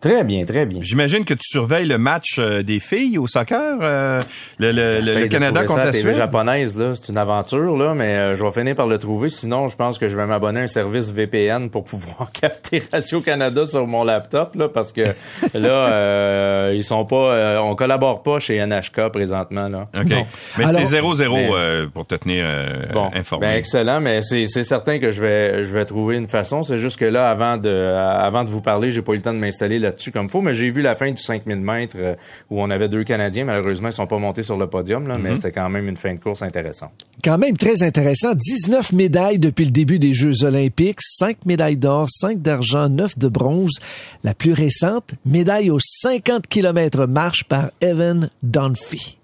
[0.00, 0.78] Très bien, très bien.
[0.80, 4.22] J'imagine que tu surveilles le match euh, des filles au soccer, euh,
[4.60, 6.14] le, le, le, Canada contre la Suède.
[6.14, 9.28] japonaise là, c'est une aventure là, mais euh, je vais finir par le trouver.
[9.28, 13.20] Sinon, je pense que je vais m'abonner à un service VPN pour pouvoir capter Radio
[13.20, 15.02] Canada sur mon laptop là, parce que
[15.54, 19.88] là, ils sont pas, on collabore pas chez NHK présentement là.
[19.98, 20.12] Ok.
[20.58, 22.44] Mais c'est 0-0 pour te tenir
[22.92, 23.48] bon, informé.
[23.48, 26.62] Ben excellent, mais c'est certain que je vais je vais trouver une façon.
[26.62, 29.34] C'est juste que là, avant de avant de vous parler, j'ai pas eu le temps
[29.34, 32.14] de m'installer là-dessus comme faut, mais j'ai vu la fin du 5000 mètres euh,
[32.50, 33.44] où on avait deux Canadiens.
[33.44, 35.36] Malheureusement, ils sont pas montés sur le podium, là, mais mhm.
[35.36, 36.92] c'était quand même une fin de course intéressante.
[37.24, 38.34] Quand même très intéressant.
[38.34, 43.28] 19 médailles depuis le début des Jeux olympiques, 5 médailles d'or, 5 d'argent, 9 de
[43.28, 43.78] bronze.
[44.24, 49.18] La plus récente, médaille aux 50 km marche par Evan Dunphy.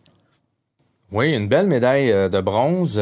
[1.12, 3.00] Oui, une belle médaille euh, de bronze.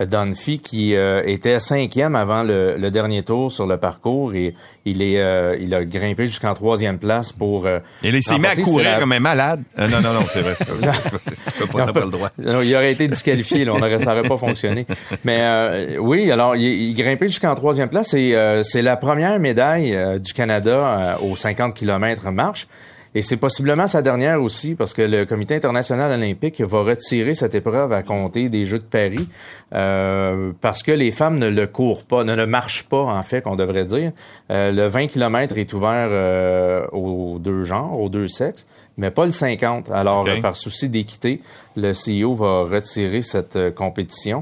[0.00, 4.54] Euh, Dunphy qui euh, était cinquième avant le, le, dernier tour sur le parcours et
[4.84, 8.56] il est euh, il a grimpé jusqu'en troisième place pour euh, il s'est mis à
[8.56, 9.62] courir comme un malade.
[9.78, 12.30] Euh, non non non c'est vrai c'est pas, pas, pas, le droit.
[12.38, 14.86] il aurait été disqualifié là, on aurait, ça aurait pas fonctionné.
[15.24, 20.32] Mais oui alors il, il grimpait jusqu'en troisième place et c'est la première médaille du
[20.32, 22.66] Canada aux 50 km marche
[23.14, 27.54] et c'est possiblement sa dernière aussi, parce que le Comité international olympique va retirer cette
[27.54, 29.28] épreuve à compter des Jeux de Paris,
[29.72, 33.42] euh, parce que les femmes ne le courent pas, ne le marchent pas, en fait,
[33.42, 34.10] qu'on devrait dire.
[34.50, 39.26] Euh, le 20 km est ouvert euh, aux deux genres, aux deux sexes, mais pas
[39.26, 39.92] le 50.
[39.92, 41.40] Alors, par souci d'équité,
[41.76, 44.40] le CEO va retirer cette compétition.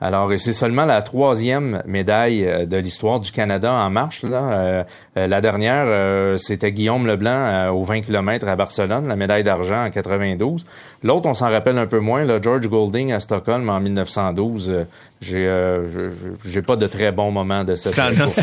[0.00, 4.22] Alors, c'est seulement la troisième médaille euh, de l'histoire du Canada en marche.
[4.22, 4.52] Là.
[4.52, 4.84] Euh,
[5.16, 9.90] euh, la dernière, c'était Guillaume Leblanc aux 20 km à Barcelone, la médaille d'argent en
[9.90, 10.64] 92.
[11.04, 14.86] L'autre, on s'en rappelle un peu moins, là, George Golding à Stockholm en 1912.
[15.20, 16.10] j'ai euh,
[16.44, 18.42] j'ai pas de très bons moments de cette non, non, Je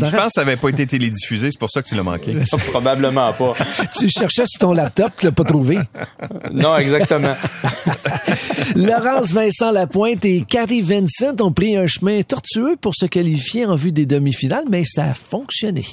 [0.00, 2.36] pense que ça avait pas été télédiffusé, c'est pour ça que tu l'as manqué.
[2.70, 3.54] Probablement pas.
[3.98, 5.78] tu cherchais sur ton laptop, tu l'as pas trouvé?
[6.52, 7.34] non, exactement.
[8.74, 13.76] Laurence Vincent Lapointe et Carrie Vincent ont pris un chemin tortueux pour se qualifier en
[13.76, 15.84] vue des demi-finales, mais ça a fonctionné.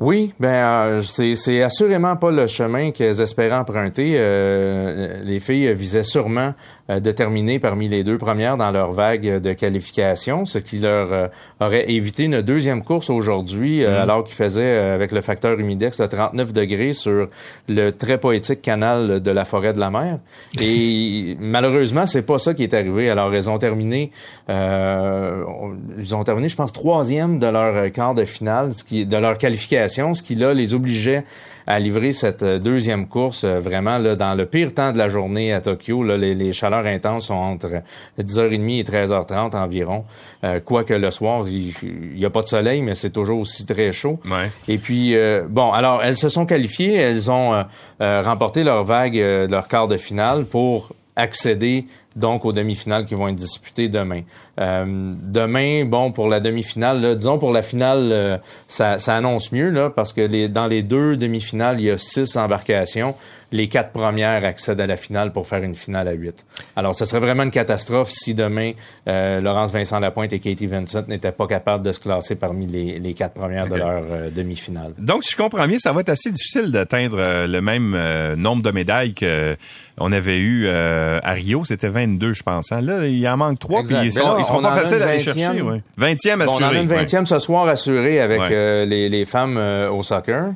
[0.00, 4.14] Oui, ben euh, c'est assurément pas le chemin qu'elles espéraient emprunter.
[4.16, 6.52] Euh, les filles visaient sûrement
[6.88, 11.30] de terminer parmi les deux premières dans leur vague de qualification, ce qui leur
[11.60, 13.86] aurait évité une deuxième course aujourd'hui, mm.
[13.86, 17.28] alors qu'ils faisaient avec le facteur humidex de 39 degrés sur
[17.68, 20.18] le très poétique canal de la forêt de la mer.
[20.60, 23.08] Et malheureusement, c'est pas ça qui est arrivé.
[23.08, 24.10] Alors, ils ont terminé,
[24.48, 29.38] ils ont terminé, je pense, troisième de leur quart de finale, ce qui, de leur
[29.38, 31.24] qualification, ce qui là les obligeait
[31.66, 35.08] à livrer cette euh, deuxième course euh, vraiment là, dans le pire temps de la
[35.08, 36.02] journée à Tokyo.
[36.02, 37.82] Là, les, chaleurs intenses sont entre
[38.20, 40.04] 10h30 et 13h30 environ.
[40.44, 41.74] Euh, quoique le soir, il
[42.14, 44.20] n'y a pas de soleil, mais c'est toujours aussi très chaud.
[44.68, 45.16] Et puis,
[45.48, 47.64] bon, alors, elles se sont qualifiées, elles ont
[47.98, 51.86] remporté leur vague, leur quart de finale pour accéder
[52.16, 54.22] donc aux demi-finales qui vont être disputées demain.
[54.60, 58.36] Euh, demain, bon, pour la demi-finale, disons pour la finale, euh,
[58.68, 63.14] ça, annonce mieux, là, parce que dans les deux demi-finales, il y a six embarcations
[63.52, 66.44] les quatre premières accèdent à la finale pour faire une finale à huit.
[66.76, 68.72] Alors, ce serait vraiment une catastrophe si demain,
[69.08, 73.14] euh, Laurence Vincent Lapointe et Katie Vincent n'étaient pas capables de se classer parmi les,
[73.14, 74.92] quatre premières de leur euh, demi-finale.
[74.98, 77.96] Donc, si je comprends bien, ça va être assez difficile d'atteindre euh, le même
[78.36, 79.56] nombre de médailles que
[79.98, 82.72] on avait eu à Rio, c'était 22, je pense.
[82.72, 82.80] Hein.
[82.80, 85.40] Là, il en manque trois, puis ils, sont, seront pas faciles à aller chercher.
[85.40, 86.46] 20e assuré.
[86.48, 90.46] on en a une 20e ce soir assuré avec les, les, femmes au soccer.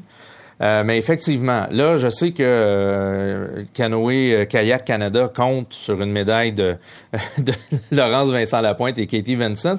[0.60, 6.10] Euh, mais effectivement, là, je sais que euh, Canoë euh, Kayak Canada compte sur une
[6.10, 6.76] médaille de,
[7.38, 7.52] de
[7.92, 9.78] Laurence Vincent Lapointe et Katie Vincent.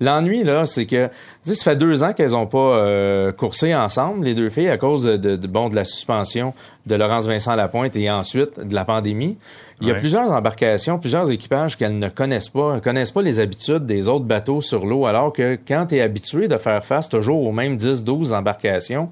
[0.00, 1.08] L'ennui, là, c'est que
[1.44, 5.16] ça fait deux ans qu'elles ont pas coursé ensemble, les deux filles, à cause de,
[5.16, 6.54] de, bon de la suspension
[6.86, 9.38] de Laurence Vincent Lapointe et ensuite de la pandémie.
[9.80, 13.40] Il y a plusieurs embarcations, plusieurs équipages qu'elles ne connaissent pas, ne connaissent pas les
[13.40, 17.08] habitudes des autres bateaux sur l'eau, alors que quand tu es habitué de faire face
[17.08, 19.08] toujours aux mêmes 10-12 embarcations,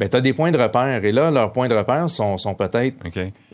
[0.00, 1.04] ben, tu as des points de repère.
[1.04, 2.96] Et là, leurs points de repère sont, sont peut-être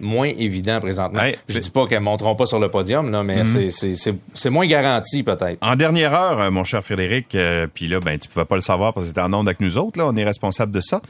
[0.00, 1.22] moins évidents présentement.
[1.48, 3.70] je dis pas qu'elles monteront pas sur le podium, là, mais mhm.
[3.70, 5.58] c'est moins garanti peut-être.
[5.60, 8.60] En dernière heure, euh, mon cher Frédéric, euh, puis là, ben, tu pouvais pas le
[8.60, 11.00] savoir parce que c'était en onde avec nous autres, là, on est responsable de ça.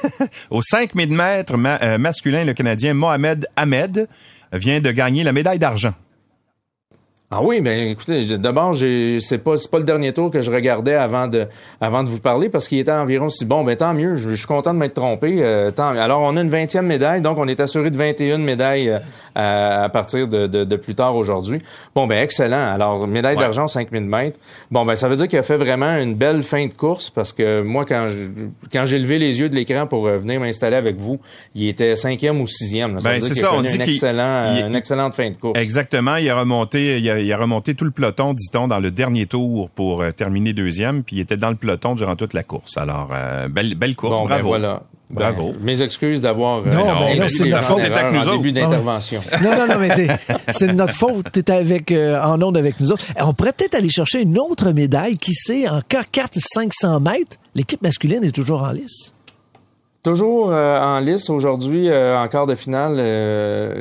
[0.50, 4.08] Au 5000 mètres euh, masculin, le Canadien Mohamed Ahmed
[4.52, 5.94] vient de gagner la médaille d'argent.
[7.32, 10.94] Ah oui, ben écoutez, d'abord, c'est pas c'est pas le dernier tour que je regardais
[10.94, 11.46] avant de
[11.80, 14.48] avant de vous parler parce qu'il était environ si bon, ben tant mieux, je, suis
[14.48, 15.36] content de m'être trompé.
[15.38, 18.98] Euh, tant, alors on a une 20e médaille, donc on est assuré de 21 médailles
[19.36, 21.62] euh, à, partir de, de, plus tard aujourd'hui.
[21.94, 22.72] Bon, ben excellent.
[22.72, 24.36] Alors, médaille d'argent 5000 mètres.
[24.72, 27.32] Bon, ben ça veut dire qu'il a fait vraiment une belle fin de course parce
[27.32, 28.08] que moi, quand
[28.72, 31.20] quand j'ai levé les yeux de l'écran pour euh, venir m'installer avec vous,
[31.54, 32.98] il était cinquième ou sixième.
[32.98, 35.58] ben, c'est ça, on dit qu'il une excellente fin de course.
[35.58, 36.16] Exactement.
[36.16, 39.26] Il a remonté, il a, il a remonté tout le peloton, dit-on, dans le dernier
[39.26, 42.76] tour pour euh, terminer deuxième, puis il était dans le peloton durant toute la course.
[42.76, 44.48] Alors, euh, belle, belle course, ben, bravo.
[44.48, 44.82] voilà.
[45.10, 45.52] Bravo.
[45.52, 46.58] Ben, mes excuses d'avoir.
[46.60, 47.80] Euh, non, mais là, c'est notre faute.
[47.80, 49.20] avec nous début d'intervention.
[49.42, 50.18] non, non, non, mais
[50.48, 51.32] c'est notre faute.
[51.32, 53.04] T'étais avec euh, en onde avec nous autres.
[53.20, 55.18] On pourrait peut-être aller chercher une autre médaille.
[55.18, 59.12] Qui sait, en K4 500 mètres, l'équipe masculine est toujours en lice.
[60.02, 62.96] Toujours euh, en lice aujourd'hui, en quart de finale,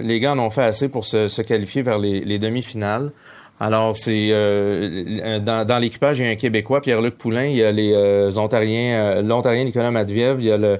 [0.04, 3.12] les gars en ont fait assez pour se, qualifier vers les, les demi-finales.
[3.60, 7.64] Alors, c'est euh, dans, dans l'équipage, il y a un Québécois, Pierre-Luc Poulain, il y
[7.64, 10.80] a les euh, Ontariens, euh, l'Ontarien Nicolas Madviev, il y a le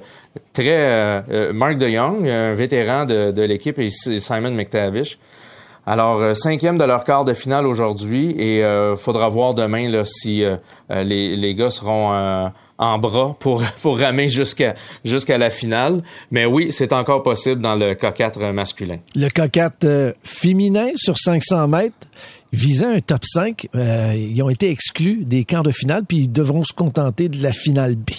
[0.54, 5.18] très Mark De Jong, un vétéran de, de l'équipe, et Simon McTavish.
[5.86, 8.62] Alors, cinquième de leur quart de finale aujourd'hui, et
[8.96, 10.44] faudra voir demain là, si
[10.88, 14.74] les, les gars seront en bras pour, pour ramer jusqu'à
[15.04, 16.02] jusqu'à la finale.
[16.30, 18.98] Mais oui, c'est encore possible dans le K4 masculin.
[19.16, 22.06] Le K4 féminin sur 500 mètres,
[22.52, 26.32] visant un top 5, euh, ils ont été exclus des quarts de finale, puis ils
[26.32, 28.10] devront se contenter de la finale B.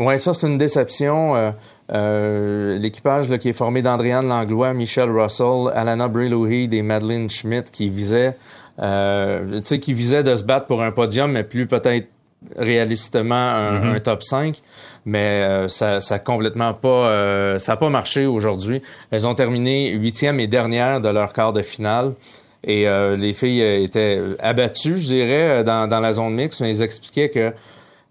[0.00, 1.36] Oui, ça, c'est une déception.
[1.36, 1.50] Euh,
[1.92, 7.90] euh, l'équipage qui est formé d'Andréane Langlois, Michel Russell, Alana Brilouhid et Madeleine Schmidt qui
[7.90, 8.34] visaient,
[8.78, 12.08] euh, qui visaient de se battre pour un podium, mais plus peut-être
[12.56, 14.00] réalistement un, mm-hmm.
[14.00, 14.62] top 5
[15.04, 18.82] mais ça ça complètement pas ça a pas marché aujourd'hui.
[19.10, 22.12] Elles ont terminé huitième et dernière de leur quart de finale.
[22.64, 26.60] Et euh, les filles euh, étaient abattues, je dirais, euh, dans, dans la zone mixte,
[26.60, 27.52] ils expliquaient que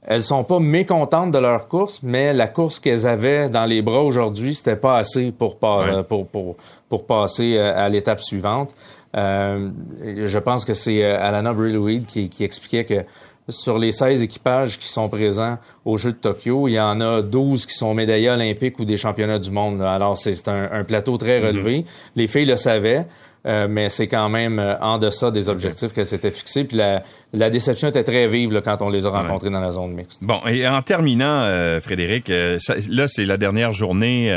[0.08, 4.02] elles sont pas mécontentes de leur course, mais la course qu'elles avaient dans les bras
[4.02, 5.84] aujourd'hui, c'était pas assez pour, pour,
[6.28, 6.56] pour,
[6.88, 8.72] pour, passer à l'étape suivante.
[9.16, 9.70] Euh,
[10.02, 13.04] je pense que c'est Alana Brillouid qui, qui expliquait que
[13.50, 17.22] sur les 16 équipages qui sont présents aux Jeux de Tokyo, il y en a
[17.22, 19.82] 12 qui sont médaillés olympiques ou des championnats du monde.
[19.82, 21.80] Alors, c'est un, un, plateau très relevé.
[21.80, 21.86] Mm-hmm.
[22.16, 23.06] Les filles le savaient.
[23.46, 26.66] Euh, mais c'est quand même euh, en deçà des objectifs qu'elle s'était fixés.
[26.66, 29.72] Puis la, la, déception était très vive là, quand on les a rencontrés dans la
[29.72, 30.22] zone mixte.
[30.22, 34.28] Bon, et en terminant, euh, Frédéric, là, c'est la dernière journée,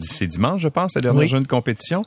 [0.00, 2.04] c'est dimanche, je pense, la dernière journée de compétition.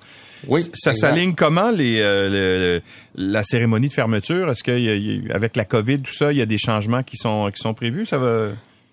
[0.47, 0.65] Oui.
[0.73, 2.81] Ça s'aligne comment les,
[3.15, 4.49] la cérémonie de fermeture?
[4.49, 7.73] Est-ce qu'avec la COVID, tout ça, il y a des changements qui sont, qui sont
[7.73, 8.05] prévus?
[8.05, 8.49] Ça va...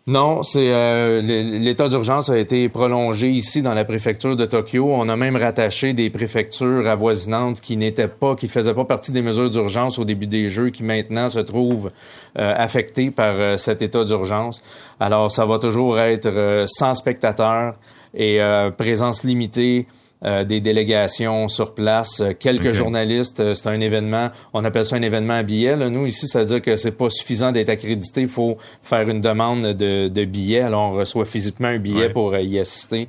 [0.08, 4.88] Non, c'est euh, l'état d'urgence a été prolongé ici dans la préfecture de Tokyo.
[4.90, 9.20] On a même rattaché des préfectures avoisinantes qui n'étaient pas, qui faisaient pas partie des
[9.20, 11.90] mesures d'urgence au début des Jeux, qui maintenant se trouvent
[12.38, 14.62] euh, affectées par euh, cet état d'urgence.
[14.98, 17.74] Alors, ça va toujours être sans spectateurs
[18.14, 18.40] et
[18.78, 19.86] présence limitée
[20.24, 23.38] euh, des délégations sur place, euh, quelques journalistes.
[23.38, 25.76] Euh, c'est un événement, on appelle ça un événement à billets.
[25.76, 28.22] Nous, ici, ça veut dire que c'est pas suffisant d'être accrédité.
[28.22, 30.62] Il faut faire une demande de, de billets.
[30.62, 33.08] Alors, on reçoit physiquement un billet pour y assister.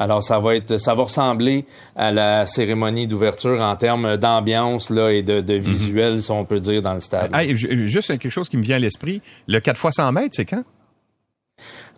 [0.00, 5.10] Alors, ça va être, ça va ressembler à la cérémonie d'ouverture en termes d'ambiance là
[5.10, 5.60] et de, de mhm.
[5.60, 7.32] visuel, si on peut dire, dans le stade.
[7.54, 9.22] juste quelque chose qui me vient à l'esprit.
[9.46, 10.64] Le 4 x 100 mètres, c'est quand?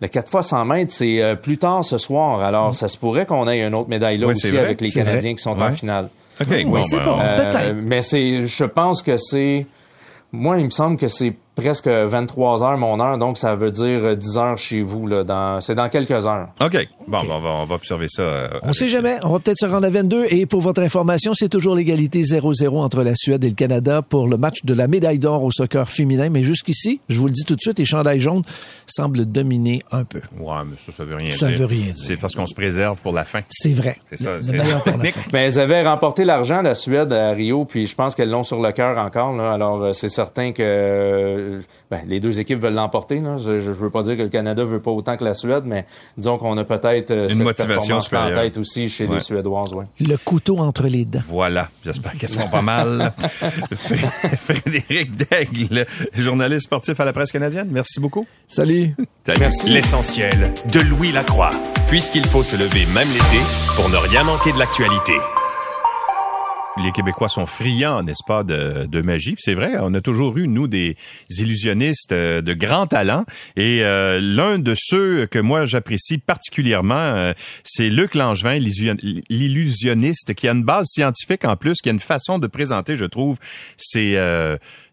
[0.01, 2.41] Le 4 fois 100 mètres, c'est euh, plus tard ce soir.
[2.41, 5.43] Alors, ça se pourrait qu'on ait une autre médaille là aussi avec les Canadiens qui
[5.43, 6.09] sont en finale.
[6.39, 7.75] OK, oui, c'est bon, euh, peut-être.
[7.75, 9.67] Mais c'est, je pense que c'est,
[10.31, 14.15] moi, il me semble que c'est presque 23 heures mon heure, donc ça veut dire
[14.15, 15.05] 10 heures chez vous.
[15.07, 16.47] Là, dans, c'est dans quelques heures.
[16.61, 16.87] OK.
[17.07, 18.21] Bon, On, va, on va observer ça.
[18.21, 19.17] Euh, on sait jamais.
[19.23, 20.25] On va peut-être se rendre à 22.
[20.29, 24.27] Et pour votre information, c'est toujours l'égalité 0-0 entre la Suède et le Canada pour
[24.27, 26.29] le match de la médaille d'or au soccer féminin.
[26.29, 28.43] Mais jusqu'ici, je vous le dis tout de suite, les chandails jaunes
[28.85, 30.21] semblent dominer un peu.
[30.39, 31.57] Ouais, mais ça, ça veut rien ça dire.
[31.59, 31.95] veut rien dire.
[31.97, 33.41] C'est parce qu'on se préserve pour la fin.
[33.49, 33.97] C'est vrai.
[34.09, 34.41] C'est ça.
[34.41, 35.21] C'est meilleur pour la fin.
[35.33, 38.61] Mais elles avaient remporté l'argent, la Suède, à Rio, puis je pense qu'elles l'ont sur
[38.61, 39.33] le cœur encore.
[39.35, 39.51] Là.
[39.51, 41.40] Alors, euh, c'est certain que...
[41.41, 43.21] Euh, ben, les deux équipes veulent l'emporter.
[43.43, 45.85] Je, je veux pas dire que le Canada veut pas autant que la Suède, mais
[46.17, 49.73] disons qu'on a peut-être euh, une motivation en tête aussi chez les Suédoises.
[49.73, 49.85] Ouais.
[49.99, 51.19] Le couteau entre les dents.
[51.27, 51.67] Voilà.
[51.83, 53.11] J'espère qu'elles sont pas mal.
[53.75, 55.85] Frédéric Daigle,
[56.15, 57.67] journaliste sportif à la presse canadienne.
[57.71, 58.25] Merci beaucoup.
[58.47, 58.95] Salut.
[59.39, 59.69] Merci.
[59.69, 61.51] L'essentiel de Louis Lacroix.
[61.89, 63.43] Puisqu'il faut se lever même l'été
[63.75, 65.13] pour ne rien manquer de l'actualité
[66.77, 69.35] les Québécois sont friands, n'est-ce pas, de, magie.
[69.37, 70.95] C'est vrai, on a toujours eu, nous, des
[71.29, 73.25] illusionnistes euh, de grand talent.
[73.55, 80.47] Et euh, l'un de ceux que moi j'apprécie particulièrement, euh, c'est Luc Langevin, l'illusionniste, qui
[80.47, 83.37] a une base scientifique en plus, qui a une façon de présenter, je trouve,
[83.77, 84.17] ses,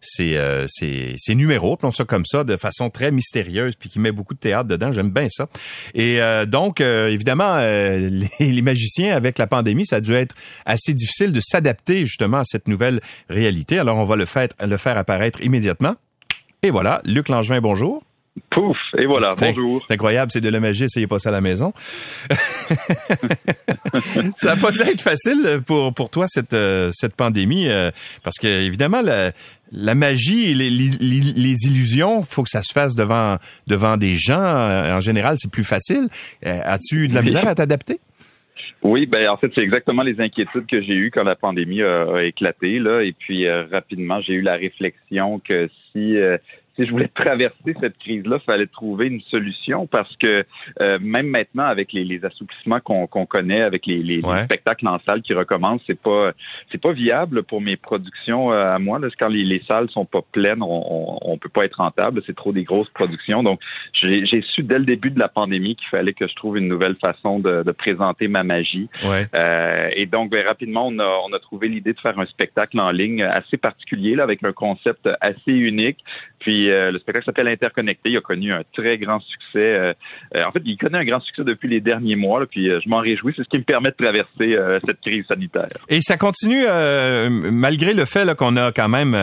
[0.01, 4.33] ses, ses, numéros, appelons ça comme ça, de façon très mystérieuse, puis qui met beaucoup
[4.33, 4.91] de théâtre dedans.
[4.91, 5.47] J'aime bien ça.
[5.93, 10.35] Et donc, évidemment, les, les magiciens, avec la pandémie, ça a dû être
[10.65, 13.79] assez difficile de s'adapter justement à cette nouvelle réalité.
[13.79, 15.95] Alors on va le faire, le faire apparaître immédiatement.
[16.61, 18.03] Et voilà, Luc Langevin, bonjour.
[18.51, 19.83] Pouf, et voilà, bonjour.
[19.87, 21.73] C'est incroyable, c'est de la magie, essayez pas ça à la maison.
[24.35, 27.91] ça n'a pas dû être facile pour, pour toi, cette, euh, cette pandémie, euh,
[28.23, 29.31] parce que évidemment, la,
[29.71, 34.15] la magie et les, les, les illusions, faut que ça se fasse devant, devant des
[34.15, 34.41] gens.
[34.41, 36.07] En général, c'est plus facile.
[36.45, 37.99] Euh, as-tu de la misère à t'adapter?
[38.81, 42.23] Oui, ben en fait, c'est exactement les inquiétudes que j'ai eues quand la pandémie a,
[42.23, 42.79] éclaté.
[42.79, 46.37] Là, et puis euh, rapidement, j'ai eu la réflexion que si euh,
[46.79, 50.45] si je voulais traverser cette crise-là, il fallait trouver une solution parce que
[50.79, 55.21] euh, même maintenant, avec les, les assouplissements qu'on connaît, avec les, les, spectacles en salle
[55.21, 56.31] qui recommencent, c'est pas
[56.71, 58.99] c'est pas viable pour mes productions euh, à moi.
[58.99, 62.21] Là, quand les, salles sont pas pleines, on, on, peut pas être rentable.
[62.25, 63.43] C'est trop des grosses productions.
[63.43, 63.59] Donc,
[63.93, 66.95] j'ai su dès le début de la pandémie qu'il fallait que je trouve une nouvelle
[66.95, 68.87] façon de, de présenter ma magie.
[69.03, 72.79] Euh, et donc, ben, rapidement, on a, on a trouvé l'idée de faire un spectacle
[72.79, 75.97] en ligne assez particulier, là, avec un concept assez unique.
[76.39, 78.09] Puis euh, le spectacle s'appelle Interconnecté.
[78.09, 79.57] Il a connu un très grand succès.
[79.57, 79.93] Euh,
[80.35, 82.45] euh, en fait, il connaît un grand succès depuis les derniers mois.
[82.45, 83.33] puis je m'en réjouis.
[83.35, 85.67] C'est ce qui me permet de traverser cette crise sanitaire.
[85.89, 86.63] Et ça continue
[87.51, 89.15] malgré le fait qu'on a quand même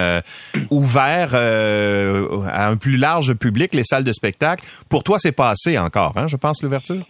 [0.70, 4.64] ouvert à un plus large public les salles de spectacle.
[4.88, 7.07] Pour toi, c'est passé encore, hein, je pense, l'ouverture?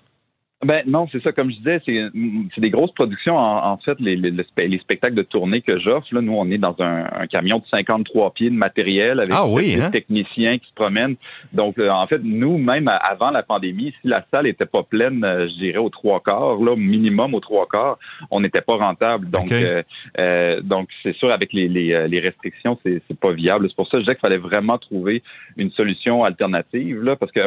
[0.64, 1.32] Ben non, c'est ça.
[1.32, 2.08] Comme je disais, c'est,
[2.54, 3.36] c'est des grosses productions.
[3.36, 6.74] En, fait, les, les, les, spectacles de tournée que j'offre, là, nous, on est dans
[6.78, 9.90] un, un, camion de 53 pieds de matériel avec ah des hein?
[9.90, 11.16] techniciens qui se promènent.
[11.52, 15.22] Donc, euh, en fait, nous, même avant la pandémie, si la salle était pas pleine,
[15.24, 17.98] euh, je dirais aux trois quarts, là, minimum aux trois quarts,
[18.30, 19.28] on n'était pas rentable.
[19.28, 19.82] Donc, euh,
[20.18, 23.66] euh, donc c'est sûr, avec les, les, les restrictions, c'est, c'est pas viable.
[23.68, 25.22] C'est pour ça que je disais qu'il fallait vraiment trouver
[25.58, 27.40] une solution alternative, là, parce que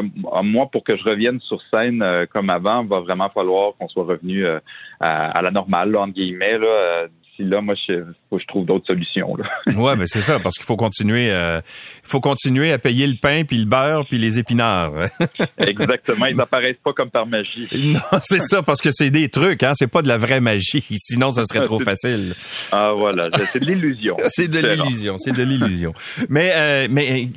[0.44, 4.46] moi, pour que je revienne sur scène comme avant, va vraiment falloir qu'on soit revenu
[4.46, 4.60] euh,
[5.00, 8.66] à, la normale, là, entre guillemets, là, d'ici là, moi, je, faut que je trouve
[8.66, 9.36] d'autres solutions.
[9.76, 11.62] Ouais, mais c'est ça, parce qu'il faut continuer, euh,
[12.04, 14.94] faut continuer à payer le pain, puis le beurre, puis les épinards.
[15.58, 17.68] Exactement, ils n'apparaissent pas comme par magie.
[17.90, 20.84] Non, c'est ça, parce que c'est des trucs, hein, c'est pas de la vraie magie.
[20.96, 22.36] Sinon, ça serait trop facile.
[22.72, 24.18] Ah voilà, c'est de l'illusion.
[24.28, 25.94] c'est de l'illusion, c'est de l'illusion.
[26.30, 27.28] Mais euh, mais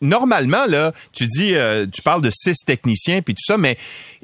[0.00, 3.76] normalement là, tu dis, euh, tu parles de six techniciens puis tout ça, mais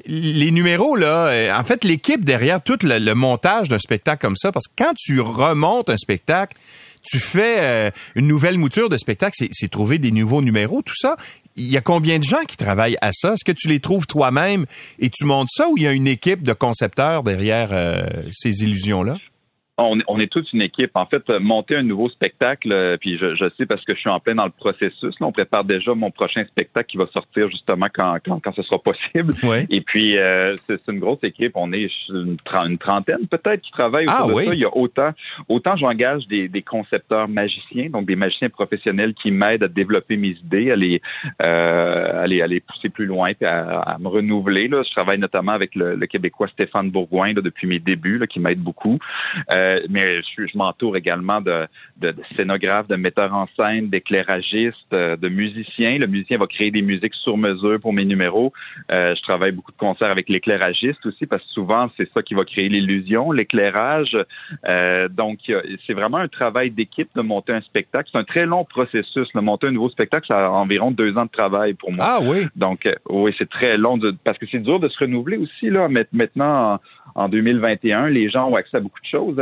[0.05, 4.51] les numéros là, euh, en fait, l'équipe derrière tout le, montage d'un spectacle comme ça,
[4.51, 6.55] parce que quand tu remontes un spectacle,
[7.03, 11.15] tu fais euh, une nouvelle mouture de spectacle, c'est trouver des nouveaux numéros, tout ça.
[11.55, 13.33] Il y a combien de gens qui travaillent à ça?
[13.33, 14.65] Est-ce que tu les trouves toi-même
[14.99, 18.63] et tu montes ça ou il y a une équipe de concepteurs derrière euh, ces
[18.63, 19.17] illusions-là?
[19.77, 20.91] On, on, est toute une équipe.
[20.95, 24.09] En fait, monter un nouveau spectacle, euh, puis je, je, sais parce que je suis
[24.09, 25.19] en plein dans le processus.
[25.19, 28.63] Là, on prépare déjà mon prochain spectacle qui va sortir justement quand, quand, quand ce
[28.63, 29.33] sera possible.
[29.69, 31.51] Et puis, euh, c'est une grosse équipe.
[31.55, 34.45] On est une, trentaine peut-être qui travaille ah, oui.
[34.45, 34.53] ça.
[34.53, 35.11] Il y a autant,
[35.47, 40.29] autant j'engage des, des, concepteurs magiciens, donc des magiciens professionnels qui m'aident à développer mes
[40.29, 41.01] idées, à les,
[41.45, 44.67] euh, à les, à les pousser plus loin, puis à, à, me renouveler.
[44.67, 44.81] Là.
[44.83, 48.39] Je travaille notamment avec le, le Québécois Stéphane Bourgoin là, depuis mes débuts, là, qui
[48.39, 48.97] m'aide beaucoup.
[49.51, 53.89] Euh, euh, mais je, je m'entoure également de, de, de, scénographes, de metteurs en scène,
[53.89, 55.97] d'éclairagistes, euh, de musiciens.
[55.97, 58.53] Le musicien va créer des musiques sur mesure pour mes numéros.
[58.91, 62.33] Euh, je travaille beaucoup de concerts avec l'éclairagiste aussi parce que souvent c'est ça qui
[62.33, 64.17] va créer l'illusion, l'éclairage.
[65.11, 65.39] donc
[65.85, 68.09] c'est vraiment un travail d'équipe de monter un spectacle.
[68.11, 69.27] C'est un très long processus.
[69.33, 72.05] De monter un nouveau spectacle, ça a environ deux ans de travail pour moi.
[72.07, 72.47] Ah oui.
[72.55, 75.87] Donc oui, c'est très long de, parce que c'est dur de se renouveler aussi là.
[76.11, 76.79] Maintenant
[77.15, 79.39] en 2021, les gens ont accès à beaucoup de choses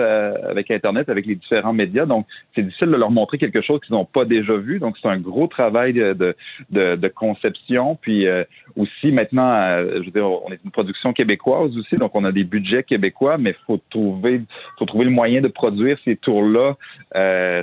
[0.50, 2.06] avec Internet, avec les différents médias.
[2.06, 4.80] Donc, c'est difficile de leur montrer quelque chose qu'ils n'ont pas déjà vu.
[4.80, 7.98] Donc, c'est un gros travail de, conception.
[8.02, 8.44] Puis euh,
[8.76, 12.32] aussi, maintenant, euh, je veux dire, on est une production québécoise aussi, donc on a
[12.32, 14.42] des budgets québécois, mais faut trouver,
[14.78, 16.76] faut trouver le moyen de produire ces tours-là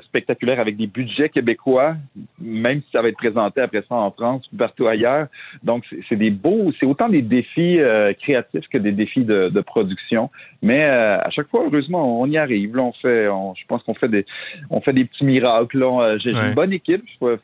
[0.07, 1.97] spectaculaires avec des budgets québécois,
[2.41, 5.27] même si ça va être présenté après ça en France ou partout ailleurs.
[5.63, 7.79] Donc, c'est des beaux, c'est autant des défis
[8.21, 10.31] créatifs que des défis de, de production
[10.63, 12.77] mais euh, à chaque fois, heureusement, on y arrive.
[12.77, 14.27] Là, on fait, je pense qu'on fait des,
[14.71, 15.83] on fait des petits miracles.
[15.83, 17.05] Euh, j'ai une bonne équipe.
[17.21, 17.39] il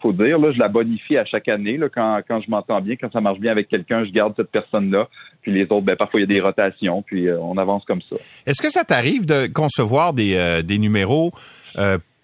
[0.00, 0.38] faut dire.
[0.38, 1.76] Là, je la bonifie à chaque année.
[1.76, 4.50] Là, quand, quand je m'entends bien, quand ça marche bien avec quelqu'un, je garde cette
[4.50, 5.08] personne-là.
[5.42, 7.02] Puis les autres, ben, parfois il y a des rotations.
[7.02, 8.16] Puis euh, on avance comme ça.
[8.46, 11.32] Est-ce que ça t'arrive de concevoir des, des numéros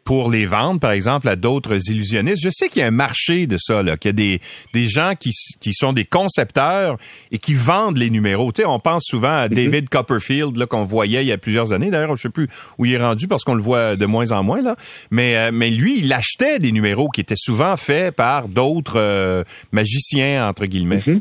[0.07, 2.42] pour les vendre, par exemple, à d'autres illusionnistes.
[2.42, 4.40] Je sais qu'il y a un marché de ça, là, qu'il y a des,
[4.72, 5.30] des gens qui,
[5.61, 6.96] qui sont des concepteurs
[7.32, 8.52] et qui vendent les numéros.
[8.52, 9.54] Tu sais, on pense souvent à mhm.
[9.54, 11.90] David Copperfield, là, qu'on voyait il y a plusieurs années.
[11.90, 12.46] D'ailleurs, je sais plus
[12.78, 14.76] où il est rendu parce qu'on le voit de moins en moins, là.
[15.11, 19.42] Mais, euh, mais lui, il achetait des numéros qui étaient souvent faits par d'autres euh,
[19.72, 21.02] magiciens, entre guillemets.
[21.04, 21.20] Mhm.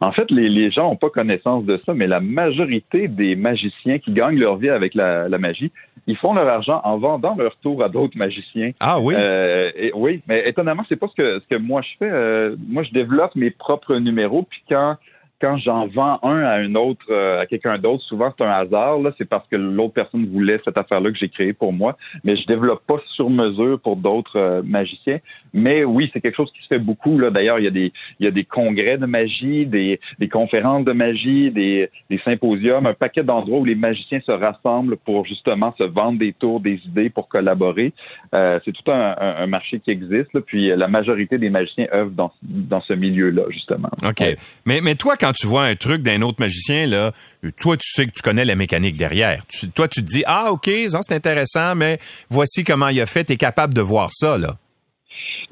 [0.00, 3.98] En fait, les, les gens n'ont pas connaissance de ça, mais la majorité des magiciens
[3.98, 5.70] qui gagnent leur vie avec la, la magie,
[6.06, 8.70] ils font leur argent en vendant leur tour à d'autres magiciens.
[8.80, 9.14] Ah oui?
[9.16, 12.10] Euh, et, oui, mais étonnamment, c'est pas ce que ce que moi je fais.
[12.10, 14.96] Euh, moi, je développe mes propres numéros, puis quand
[15.40, 18.98] quand j'en vends un à un autre, euh, à quelqu'un d'autre, souvent c'est un hasard.
[18.98, 21.96] Là, c'est parce que l'autre personne voulait cette affaire-là que j'ai créée pour moi.
[22.24, 25.18] Mais je développe pas sur mesure pour d'autres euh, magiciens.
[25.52, 27.18] Mais oui, c'est quelque chose qui se fait beaucoup.
[27.18, 30.84] Là, d'ailleurs, il y a des il y a des congrès de magie, des, conférences
[30.84, 31.90] de magie, des,
[32.24, 36.60] symposiums, un paquet d'endroits où les magiciens se rassemblent pour justement se vendre des tours,
[36.60, 37.92] des idées pour collaborer.
[38.34, 40.38] Euh, c'est tout un, marché qui existe.
[40.40, 43.90] Puis la majorité des magiciens œuvrent dans dans ce milieu-là justement.
[44.04, 44.22] Ok.
[44.64, 47.12] Mais mais toi quand tu vois un truc d'un autre magicien, là,
[47.58, 49.42] toi, tu sais que tu connais la mécanique derrière.
[49.74, 51.98] toi, tu te dis, ah, OK, c'est intéressant, mais
[52.28, 53.24] voici comment il a fait.
[53.24, 54.56] Tu es capable de voir ça, là.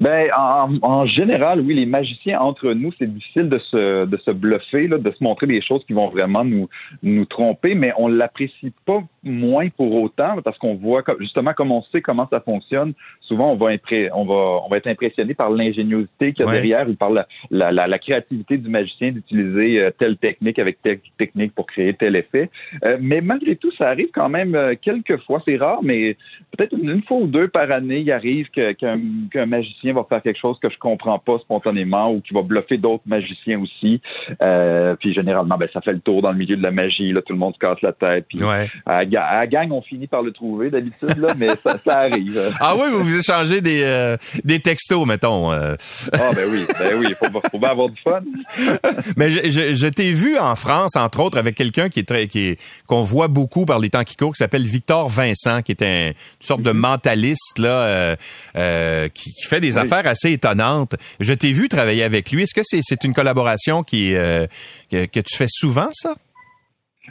[0.01, 4.87] Ben, en, général, oui, les magiciens entre nous, c'est difficile de se, de se bluffer,
[4.87, 6.67] là, de se montrer des choses qui vont vraiment nous,
[7.01, 11.81] nous tromper, mais on l'apprécie pas moins pour autant parce qu'on voit justement comme on
[11.93, 12.93] sait comment ça fonctionne.
[13.27, 13.71] Souvent, on va,
[14.13, 17.27] on va, on va être impressionné par l'ingéniosité qu'il y a derrière ou par la,
[17.49, 22.15] la, la, créativité du magicien d'utiliser euh, telle technique avec telle technique pour créer tel
[22.15, 22.49] effet.
[22.83, 25.41] Euh, mais malgré tout, ça arrive quand même euh, quelques fois.
[25.45, 26.17] C'est rare, mais
[26.55, 30.57] peut-être une, fois ou deux par année, il arrive qu'un magicien va faire quelque chose
[30.61, 34.01] que je comprends pas spontanément ou qui va bluffer d'autres magiciens aussi.
[34.41, 37.11] Euh, puis généralement, ben, ça fait le tour dans le milieu de la magie.
[37.11, 38.25] Là, tout le monde se casse la tête.
[38.29, 38.39] Puis
[38.85, 42.39] à, la gang, on finit par le trouver d'habitude, là, mais ça, arrive.
[42.59, 45.51] ah oui, vous vous échangez des, euh, des textos, mettons.
[45.51, 45.75] Euh.
[46.13, 48.21] Ah ben oui, ben oui, faut, faut bien avoir du fun.
[49.17, 52.47] mais je, je, t'ai vu en France, entre autres, avec quelqu'un qui est très, qui
[52.49, 55.81] est, qu'on voit beaucoup par les temps qui courent, qui s'appelle Victor Vincent, qui est
[55.81, 56.73] un, une sorte de mm-hmm.
[56.73, 58.15] mentaliste là,
[59.09, 60.95] qui, qui fait des affaires assez étonnantes.
[61.19, 62.43] Je t'ai vu travailler avec lui.
[62.43, 64.47] Est-ce que c'est une collaboration qui euh,
[64.89, 66.15] que, tu fais souvent, ça?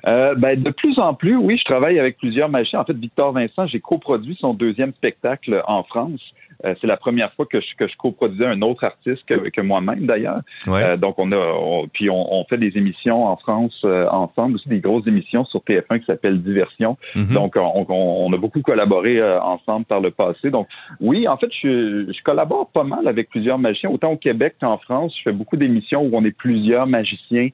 [0.07, 2.81] Euh, ben, de plus en plus, oui, je travaille avec plusieurs magiciens.
[2.81, 6.21] En fait, Victor Vincent, j'ai coproduit son deuxième spectacle en France.
[6.65, 9.61] Euh, c'est la première fois que je, que je coproduisais un autre artiste que, que
[9.61, 10.41] moi-même d'ailleurs.
[10.69, 14.69] Euh, donc on a puis on, on, fait des émissions en France euh, ensemble aussi
[14.69, 16.97] des grosses émissions sur TF1 qui s'appellent Diversion.
[17.15, 17.35] Mhm.
[17.35, 20.51] Donc on, on, a beaucoup collaboré ensemble par le passé.
[20.51, 20.69] Donc
[21.01, 24.79] oui, en fait je, je collabore pas mal avec plusieurs magiciens autant au Québec qu'en
[24.79, 25.15] France.
[25.19, 27.49] Je fais beaucoup d'émissions où on est plusieurs magiciens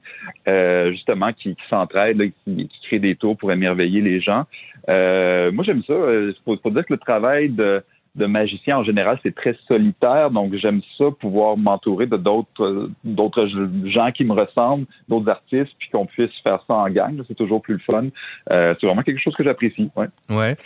[0.89, 4.45] justement qui, qui s'entraident, qui, qui, créent des tours pour émerveiller les gens.
[4.87, 5.93] moi j'aime ça.
[5.93, 7.83] Il faut, faut dire que le travail de
[8.15, 10.31] de magicien en général, c'est très solitaire.
[10.31, 13.47] Donc, j'aime ça, pouvoir m'entourer de d'autres d'autres
[13.85, 17.21] gens qui me ressemblent, d'autres artistes, puis qu'on puisse faire ça en gang.
[17.27, 18.07] C'est toujours plus le fun.
[18.51, 19.89] Euh, c'est vraiment quelque chose que j'apprécie.
[19.95, 20.07] Ouais.
[20.29, 20.57] ouais.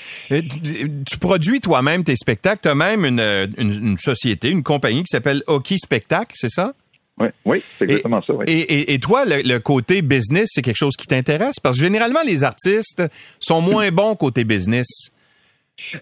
[1.06, 2.62] tu, produis toi-même tes spectacles.
[2.64, 3.22] Tu as même une,
[3.58, 6.74] une, société, une compagnie qui s'appelle Hockey Spectacle, c'est ça?
[7.18, 8.34] Oui, oui, c'est exactement ça.
[8.48, 11.60] Et, et, et, toi, le, le côté business, c'est quelque chose qui t'intéresse?
[11.62, 13.04] Parce que généralement, les artistes
[13.40, 15.12] sont moins bons côté business.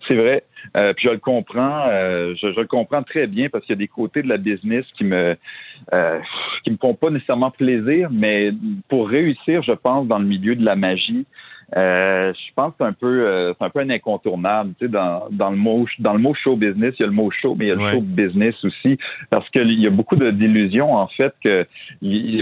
[0.08, 0.44] C'est vrai.
[0.78, 3.80] Euh, puis je le comprends, euh, je, le comprends très bien parce qu'il y a
[3.80, 5.36] des côtés de la business qui me
[5.94, 6.20] euh,
[6.64, 8.52] qui me font pas nécessairement plaisir, mais
[8.88, 11.26] pour réussir, je pense, dans le milieu de la magie,
[11.76, 14.74] euh, je pense que c'est un peu euh, c'est un peu un incontournable.
[14.80, 17.14] Tu sais, dans, dans le mot dans le mot show business, il y a le
[17.14, 18.98] mot show, mais il y a le show business aussi.
[19.30, 21.66] Parce qu'il y a beaucoup d'illusions, en fait, que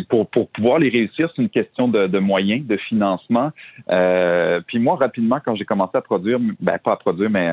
[0.09, 3.51] pour, pour pouvoir les réussir, c'est une question de, de moyens, de financement.
[3.89, 7.51] Euh, puis moi, rapidement, quand j'ai commencé à produire, ben pas à produire, mais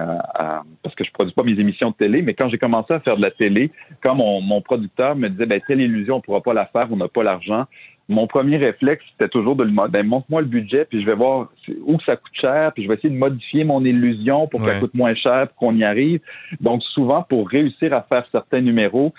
[0.83, 3.16] parce que je produis pas mes émissions de télé, mais quand j'ai commencé à faire
[3.16, 3.71] de la télé,
[4.03, 6.97] quand mon, mon producteur me disait ben telle illusion, on pourra pas la faire, on
[6.97, 7.66] n'a pas l'argent
[8.09, 11.48] mon premier réflexe, c'était toujours de lui ben, montre-moi le budget, puis je vais voir
[11.84, 14.80] où ça coûte cher, puis je vais essayer de modifier mon illusion pour que ça
[14.80, 16.20] coûte moins cher, pour qu'on y arrive.
[16.61, 19.12] Donc, souvent, pour réussir à faire certains numéros,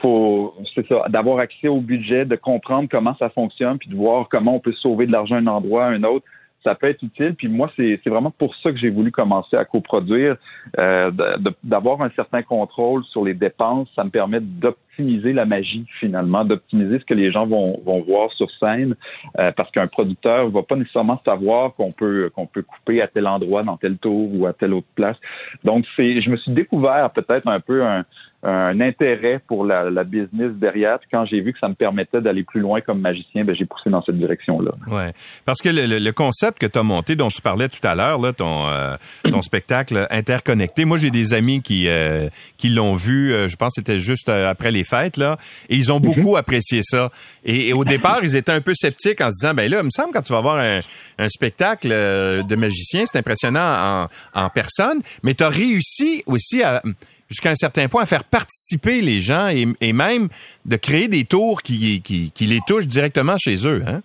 [0.00, 4.28] faut, c'est ça, d'avoir accès au budget, de comprendre comment ça fonctionne, puis de voir
[4.28, 6.24] comment on peut sauver de l'argent un endroit à un autre
[6.66, 7.34] ça peut être utile.
[7.36, 10.36] Puis moi, c'est vraiment pour ça que j'ai voulu commencer à coproduire,
[10.80, 11.12] euh,
[11.62, 13.88] d'avoir un certain contrôle sur les dépenses.
[13.94, 14.40] Ça me permet
[14.96, 18.94] d'optimiser la magie finalement, d'optimiser ce que les gens vont, vont voir sur scène,
[19.38, 23.26] euh, parce qu'un producteur va pas nécessairement savoir qu'on peut qu'on peut couper à tel
[23.26, 25.16] endroit, dans tel tour ou à telle autre place.
[25.64, 28.04] Donc c'est, je me suis découvert peut-être un peu un,
[28.48, 30.98] intérêt pour la, business derrière.
[31.10, 33.90] quand j'ai vu que ça me permettait d'aller plus loin comme magicien, ben, j'ai poussé
[33.90, 34.70] dans cette direction-là.
[34.86, 35.12] Ouais,
[35.44, 38.68] parce que le, concept que tu as monté, dont tu parlais tout à l'heure, ton,
[38.68, 43.74] euh, ton spectacle interconnecté, moi j'ai des amis qui, euh, qui l'ont vu, je pense
[43.74, 45.36] que c'était juste après les fêtes, là,
[45.68, 46.06] et ils ont mhm.
[46.06, 47.10] beaucoup apprécié ça.
[47.44, 49.90] Et, au départ, ils étaient un peu sceptiques en se disant, ben là, il me
[49.90, 50.80] semble quand tu vas voir un,
[51.18, 56.82] un spectacle de magicien, c'est impressionnant en, en personne, mais tu as réussi aussi à
[57.28, 60.28] jusqu'à un certain point à faire participer les gens et, même
[60.64, 63.82] de créer des tours qui, qui, qui, les touchent directement chez eux.
[63.86, 64.00] Hein?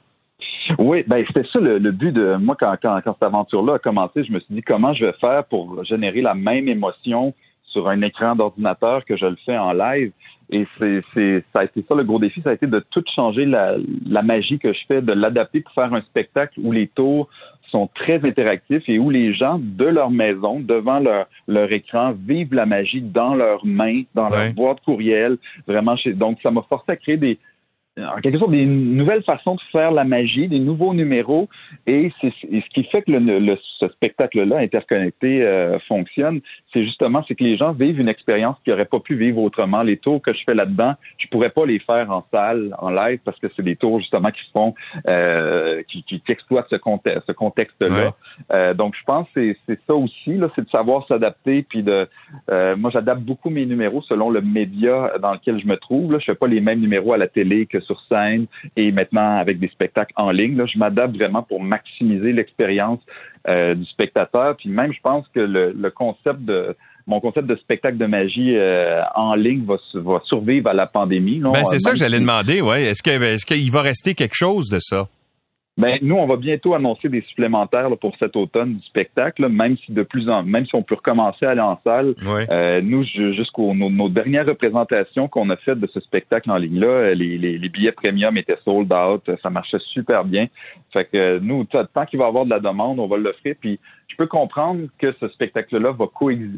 [0.80, 4.24] Oui, ben c'était ça le, but de moi quand, quand, quand cette aventure-là a commencé.
[4.24, 7.34] Je me suis dit comment je vais faire pour générer la même émotion
[7.72, 10.12] sur un écran d'ordinateur que je le fais en live.
[10.54, 13.04] Et c'est, c'est, ça a été ça le gros défi, ça a été de tout
[13.16, 16.88] changer la, la magie que je fais, de l'adapter pour faire un spectacle où les
[16.88, 17.30] tours
[17.72, 22.54] sont très interactifs et où les gens, de leur maison, devant leur, leur écran, vivent
[22.54, 25.38] la magie dans leurs mains, dans leur boîte courriel.
[25.66, 26.14] Vraiment, chez...
[26.14, 27.40] donc ça m'a forcé à créer des,
[27.98, 31.50] en quelque sorte des nouvelles façons de faire la magie, des nouveaux numéros,
[31.88, 36.40] et c'est ce qui fait que le, ce spectacle-là interconnecté euh, fonctionne,
[36.72, 39.84] c'est justement c'est que les gens vivent une expérience qu'ils n'auraient pas pu vivre autrement.
[39.84, 43.20] Les tours que je fais là-dedans, je pourrais pas les faire en salle, en live,
[43.26, 44.74] parce que c'est des tours justement qui font,
[45.10, 48.14] euh, qui, qui, exploitent ce contexte, ce contexte-là.
[48.54, 52.08] Euh, donc je pense que c'est ça aussi, là, c'est de savoir s'adapter, puis de,
[52.78, 56.14] moi j'adapte beaucoup mes numéros selon le média dans lequel je me trouve.
[56.14, 56.20] Là.
[56.20, 59.60] Je fais pas les mêmes numéros à la télé que sur scène et maintenant avec
[59.60, 60.58] des spectacles en ligne.
[60.58, 63.00] Là, je m'adapte vraiment pour maximiser l'expérience
[63.48, 64.56] euh, du spectateur.
[64.58, 66.76] Puis même, je pense que le, concept de
[67.08, 71.40] mon concept de spectacle de magie euh, en ligne va, va survivre à la pandémie.
[71.40, 72.84] Ben, c'est ça que j'allais demander, ouais.
[72.84, 75.08] Est-ce que est-ce qu'il va rester quelque chose de ça?
[75.78, 79.94] Ben, nous, on va bientôt annoncer des supplémentaires pour cet automne du spectacle, même si
[79.94, 82.14] de plus en même si on peut recommencer à aller en salle.
[82.50, 87.38] Euh, nous, jusqu'aux nos, dernières représentations qu'on a faites de ce spectacle en ligne-là, les,
[87.38, 90.48] les, billets premium étaient sold out, ça marchait super bien.
[90.92, 93.56] Fait que nous, tant qu'il va y avoir de la demande, on va l'offrir.
[93.62, 96.06] Puis je peux comprendre que ce spectacle-là va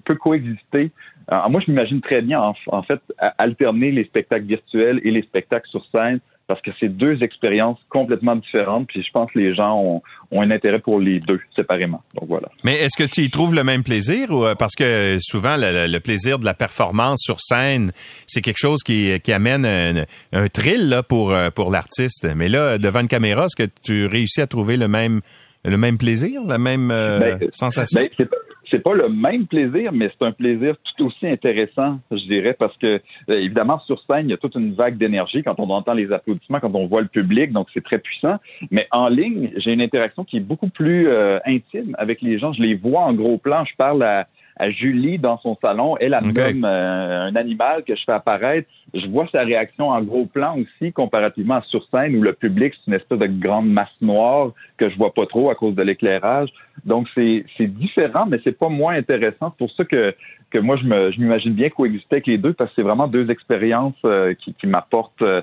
[0.05, 0.91] peut coexister.
[1.29, 2.99] moi, je m'imagine très bien, en, en fait,
[3.37, 8.35] alterner les spectacles virtuels et les spectacles sur scène parce que c'est deux expériences complètement
[8.35, 10.01] différentes, puis je pense que les gens ont,
[10.35, 12.01] un intérêt pour les deux séparément.
[12.15, 12.49] Donc voilà.
[12.63, 15.99] Mais est-ce que tu y trouves le même plaisir ou euh, parce que souvent le,
[15.99, 17.91] plaisir de la performance sur scène,
[18.25, 22.27] c'est quelque chose qui, qui amène un, un thrill là, pour euh, pour l'artiste.
[22.35, 25.21] Mais là, devant une caméra, est-ce que tu réussis à trouver le même
[25.65, 28.01] le même plaisir, la même euh, ben, sensation?
[28.01, 28.27] Ben,
[28.73, 32.75] c'est pas le même plaisir, mais c'est un plaisir tout aussi intéressant, je dirais, parce
[32.77, 35.93] que euh, évidemment sur scène, il y a toute une vague d'énergie quand on entend
[35.93, 38.37] les applaudissements, quand on voit le public, donc c'est très puissant.
[38.71, 42.51] Mais en ligne, j'ai une interaction qui est beaucoup plus euh, intime avec les gens.
[42.53, 44.25] Je les vois en gros plan, je parle à, à
[44.69, 45.97] Julie dans son salon.
[45.99, 48.67] Elle a même euh, un animal que je fais apparaître.
[48.93, 52.73] Je vois sa réaction en gros plan aussi, comparativement à sur scène où le public,
[52.75, 55.81] c'est une espèce de grande masse noire que je vois pas trop à cause de
[55.81, 56.49] l'éclairage.
[56.85, 59.51] Donc, c'est différent, mais c'est pas moins intéressant.
[59.51, 60.15] C'est pour ça que,
[60.53, 63.07] que moi, je me je m'imagine bien coexister avec les deux parce que c'est vraiment
[63.07, 65.41] deux expériences euh, qui, qui m'apportent, euh,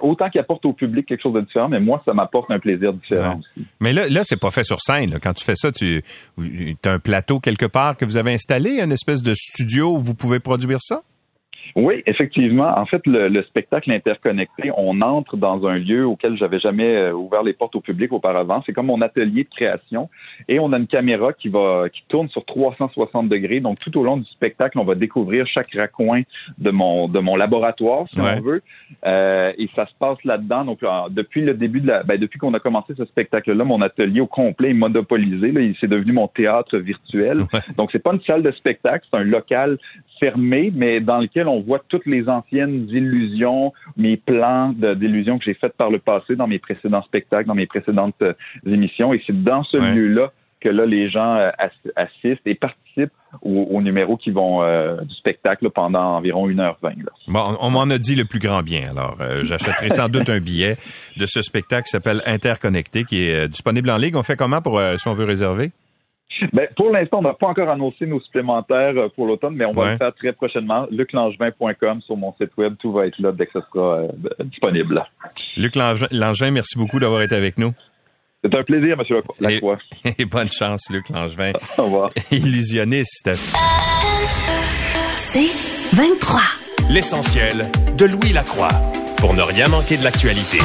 [0.00, 2.92] autant qu'ils apportent au public quelque chose de différent, mais moi, ça m'apporte un plaisir
[2.92, 3.66] différent aussi.
[3.80, 5.18] Mais là, là c'est pas fait sur scène.
[5.22, 6.02] Quand tu fais ça, tu
[6.84, 10.14] as un plateau quelque part que vous avez installé, une espèce de studio où vous
[10.14, 11.02] pouvez produire ça?
[11.74, 12.78] Oui, effectivement.
[12.78, 17.42] En fait, le, spectacle interconnecté, on entre dans un lieu auquel j'avais jamais euh, ouvert
[17.42, 18.62] les portes au public auparavant.
[18.64, 20.08] C'est comme mon atelier de création
[20.48, 23.60] et on a une caméra qui va qui tourne sur 360 degrés.
[23.60, 26.22] Donc tout au long du spectacle, on va découvrir chaque raccoin
[26.58, 28.62] de mon de mon laboratoire, si on veut.
[29.06, 30.64] Euh, et ça se passe là-dedans.
[30.64, 30.80] Donc
[31.10, 34.26] depuis le début de la, ben, depuis qu'on a commencé ce spectacle-là, mon atelier au
[34.26, 35.52] complet est monopolisé.
[35.52, 37.44] Là, il s'est devenu mon théâtre virtuel.
[37.76, 39.78] Donc c'est pas une salle de spectacle, c'est un local
[40.22, 45.54] fermé, mais dans lequel on voit toutes les anciennes illusions, mes plans d'illusions que j'ai
[45.54, 48.32] faites par le passé dans mes précédents spectacles, dans mes précédentes euh,
[48.66, 49.12] émissions.
[49.12, 51.50] Et c'est dans ce lieu-là que là, les gens euh,
[51.96, 56.94] assistent et participent aux, numéros qui vont euh, du spectacle pendant environ 1h20.
[57.28, 58.90] Bon, on m'en a dit le plus grand bien.
[58.90, 60.76] Alors, j'achèterai sans doute un billet
[61.16, 64.16] de ce spectacle qui s'appelle Interconnecté, qui est disponible en ligne.
[64.16, 65.72] On fait comment pour si on veut réserver?
[66.52, 69.72] Ben, pour l'instant, on n'a pas encore annoncé nos supplémentaires euh, pour l'automne, mais on
[69.72, 70.86] va le faire très prochainement.
[70.90, 74.08] luclangevin.com sur mon site web, tout va être là dès que ce sera euh,
[74.44, 75.02] disponible.
[75.56, 77.72] Luc Langevin, merci beaucoup d'avoir été avec nous.
[78.44, 79.78] C'est un plaisir, Monsieur Lacroix.
[80.18, 81.52] Et, bonne chance, Luc Langevin.
[81.78, 82.10] Au revoir.
[82.30, 83.30] Illusionniste.
[85.16, 86.40] C'est 23.
[86.90, 87.62] L'essentiel
[87.96, 88.70] de Louis Lacroix.
[89.18, 90.58] Pour ne rien manquer de l'actualité.